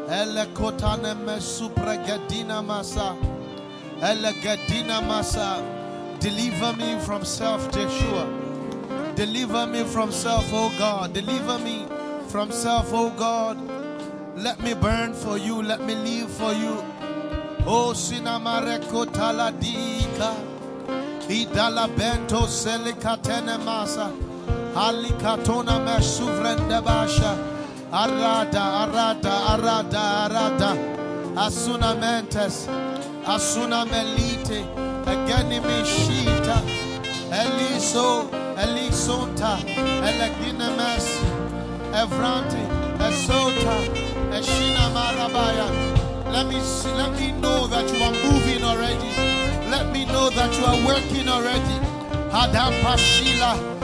[0.08, 3.18] Elekotane mesupregedina masa.
[4.00, 5.64] Elegedina masa.
[6.20, 8.28] Deliver me from self, Joshua.
[9.16, 11.14] Deliver me from self, oh God.
[11.14, 11.88] Deliver me
[12.28, 13.58] from self, oh God.
[14.36, 15.64] Let me burn for you.
[15.64, 16.84] Let me live for you.
[17.70, 20.32] Oh, sinamareko taladika.
[21.28, 24.10] Idala bento selikatene masa.
[24.74, 25.76] Alikatona
[26.82, 27.36] basha.
[27.92, 30.72] Arada, arada, arada, arada.
[31.36, 32.70] Asuna mentes.
[33.26, 34.64] Asuna melite.
[35.06, 36.62] Agani mishita.
[37.42, 38.30] Eliso.
[38.64, 39.58] Elisonta.
[40.08, 41.08] Eleginemes.
[41.92, 42.64] Evranti.
[43.08, 43.76] Esota.
[44.32, 45.97] Eshina marabaya.
[46.32, 49.10] Let me see, let me know that you are moving already.
[49.70, 51.78] Let me know that you are working already.
[52.32, 53.78] Hadam Pashila.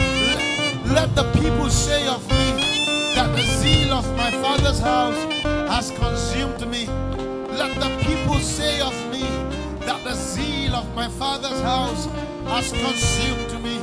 [0.94, 2.46] Let, the people say of me
[3.16, 5.18] that the zeal of my father's house
[5.72, 6.86] has consumed me.
[7.58, 9.24] Let the people say of me
[9.86, 12.06] that the zeal of my father's house
[12.46, 13.78] has consumed me.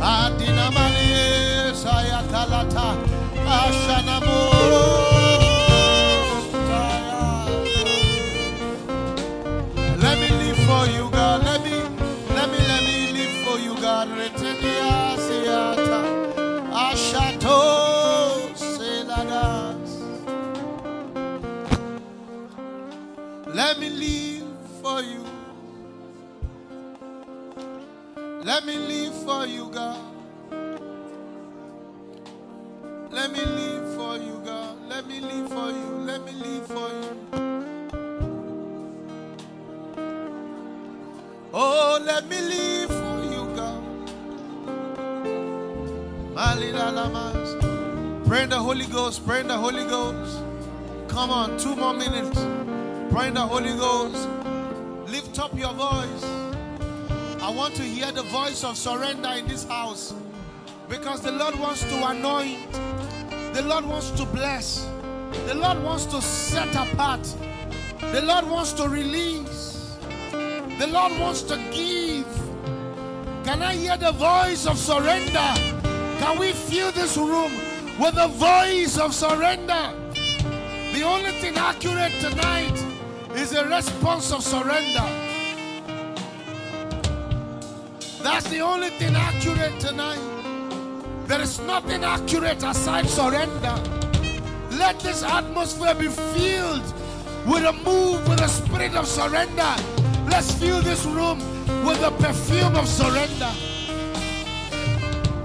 [0.00, 2.96] Adinamani sayakalata
[3.46, 4.97] ashanamo.
[23.78, 24.48] Let me live
[24.82, 25.24] for you.
[28.42, 30.00] Let me live for you, God.
[33.12, 34.78] Let me live for you, God.
[34.88, 35.86] Let me live for you.
[36.04, 37.16] Let me live for you.
[41.54, 43.82] Oh, let me live for you, God.
[46.34, 48.26] Malilalamas.
[48.26, 49.24] Pray in the Holy Ghost.
[49.24, 50.42] Pray in the Holy Ghost.
[51.06, 52.57] Come on, two more minutes.
[53.18, 54.28] Pray the Holy Ghost.
[55.10, 56.24] Lift up your voice.
[57.42, 60.14] I want to hear the voice of surrender in this house
[60.88, 62.70] because the Lord wants to anoint,
[63.54, 64.88] the Lord wants to bless,
[65.48, 67.24] the Lord wants to set apart,
[68.12, 69.98] the Lord wants to release,
[70.78, 72.28] the Lord wants to give.
[73.42, 75.50] Can I hear the voice of surrender?
[76.20, 77.50] Can we fill this room
[77.98, 79.92] with the voice of surrender?
[80.92, 82.87] The only thing accurate tonight
[83.52, 85.08] is a response of surrender.
[88.22, 90.20] That's the only thing accurate tonight.
[91.26, 93.76] There is nothing accurate aside surrender.
[94.72, 96.84] Let this atmosphere be filled
[97.46, 99.74] with a move, with a spirit of surrender.
[100.28, 101.38] Let's fill this room
[101.86, 103.52] with the perfume of surrender.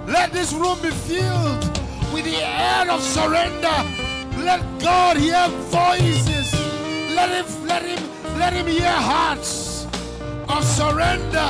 [0.07, 1.63] Let this room be filled
[2.13, 3.77] with the air of surrender.
[4.43, 6.53] Let God hear voices.
[7.15, 7.62] Let him,
[8.44, 9.86] let him, hear hearts
[10.49, 11.49] of surrender.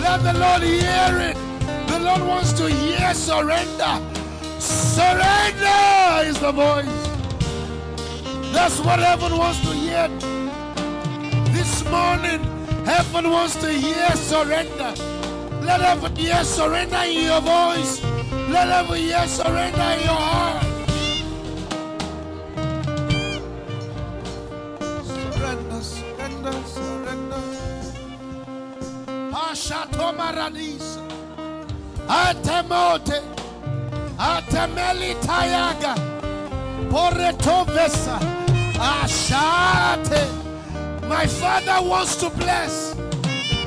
[0.00, 1.36] Let the Lord hear it.
[1.86, 3.94] The Lord wants to hear surrender.
[4.58, 7.00] Surrender is the voice.
[8.54, 10.08] That's what heaven wants to hear.
[11.52, 12.40] This morning,
[12.86, 14.94] heaven wants to hear surrender.
[15.68, 18.02] Let heaven hear surrender in your voice.
[18.48, 20.47] Let heaven hear surrender in your heart.
[32.08, 33.22] Atemote.
[36.90, 38.18] Poretovesa.
[38.74, 40.26] Ashate.
[41.08, 42.96] My father wants to bless.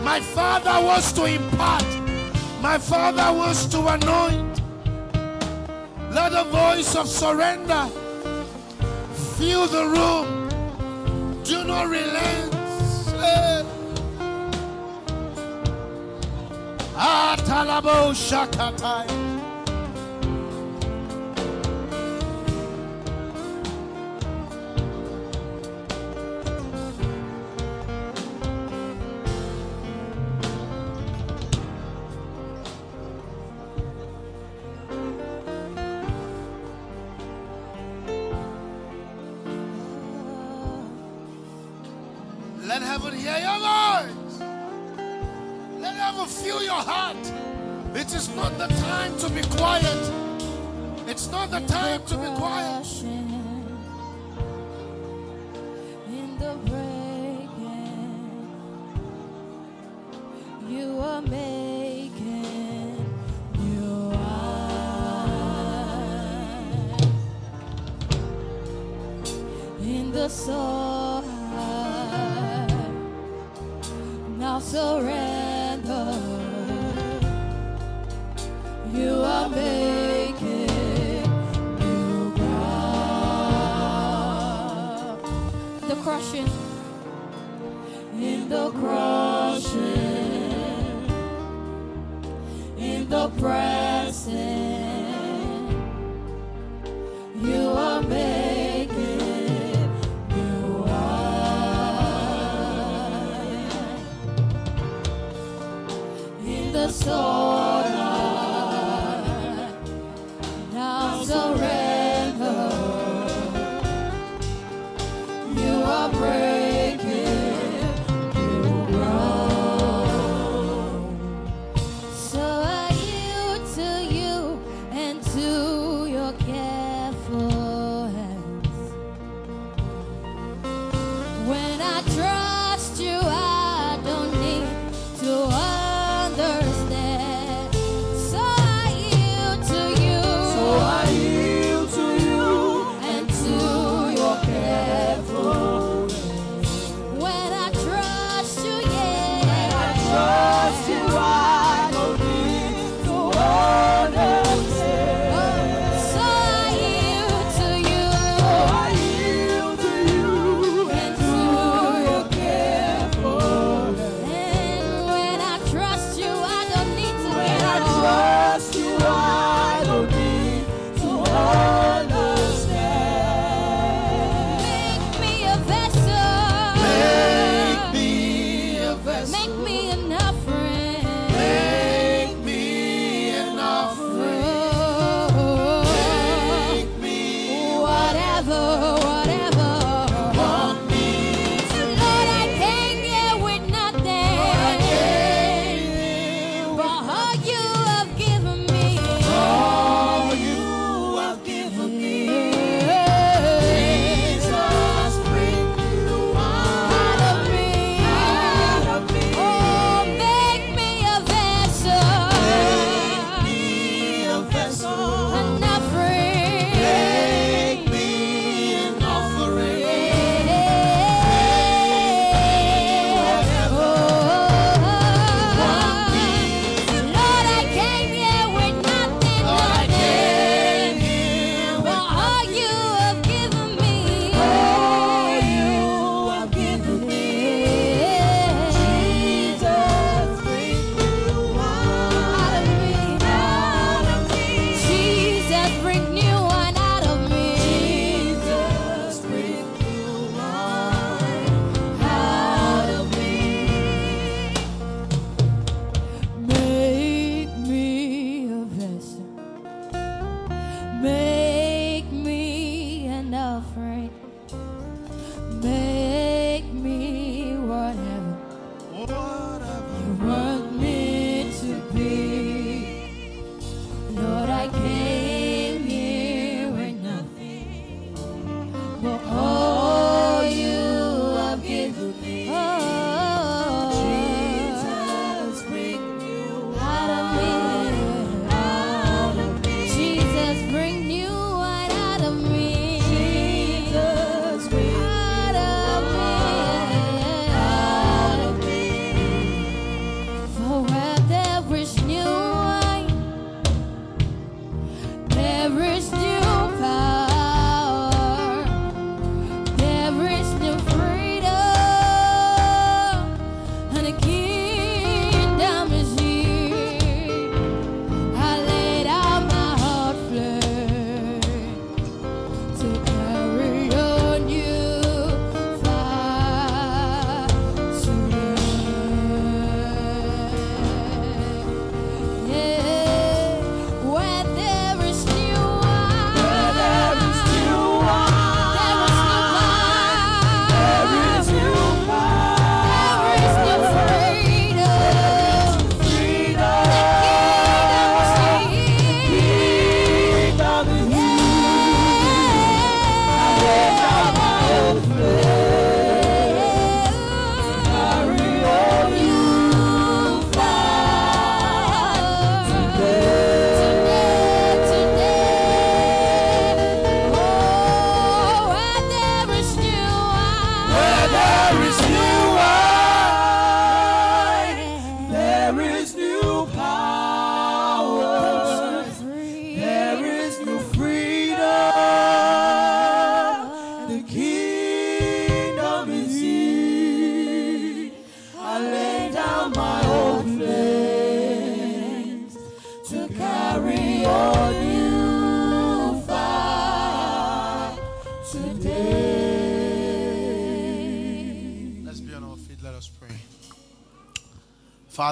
[0.02, 1.86] My father wants to impart.
[2.62, 4.62] My father wants to anoint.
[6.12, 7.88] Let the voice of surrender
[9.38, 10.50] fill the room.
[11.44, 12.54] Do not relent.
[13.06, 13.66] Say,
[17.62, 19.21] Atalabo Shakatai.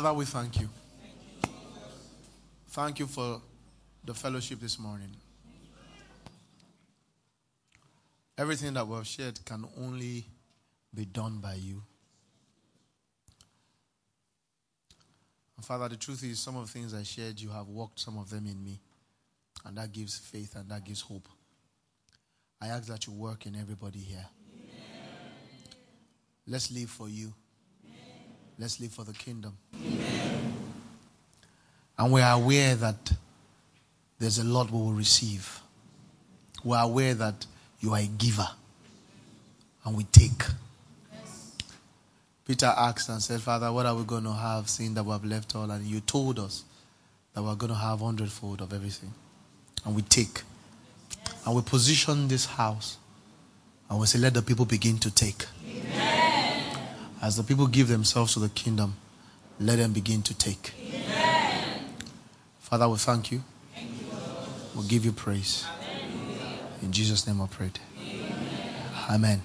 [0.01, 0.69] Father, we thank you.
[2.69, 3.41] Thank you for
[4.05, 5.13] the fellowship this morning.
[8.37, 10.25] Everything that we have shared can only
[10.95, 11.83] be done by you.
[15.63, 18.29] Father, the truth is, some of the things I shared, you have worked some of
[18.29, 18.79] them in me.
[19.65, 21.27] And that gives faith and that gives hope.
[22.61, 24.27] I ask that you work in everybody here.
[26.47, 27.33] Let's live for you.
[28.59, 29.57] Let's live for the kingdom.
[31.97, 33.13] And we are aware that
[34.19, 35.61] there's a lot we will receive.
[36.65, 37.45] We are aware that
[37.79, 38.49] you are a giver.
[39.85, 40.43] And we take.
[42.45, 45.23] Peter asked and said, Father, what are we going to have seeing that we have
[45.23, 45.71] left all?
[45.71, 46.65] And you told us
[47.33, 49.13] that we're going to have hundredfold of everything.
[49.85, 50.41] And we take.
[51.45, 52.97] And we position this house.
[53.89, 55.45] And we say, let the people begin to take.
[57.21, 58.95] As the people give themselves to the kingdom,
[59.59, 60.73] let them begin to take.
[62.59, 63.43] Father, we thank you.
[64.75, 65.65] we give you praise.
[66.81, 67.79] In Jesus' name I prayed.
[69.09, 69.41] Amen.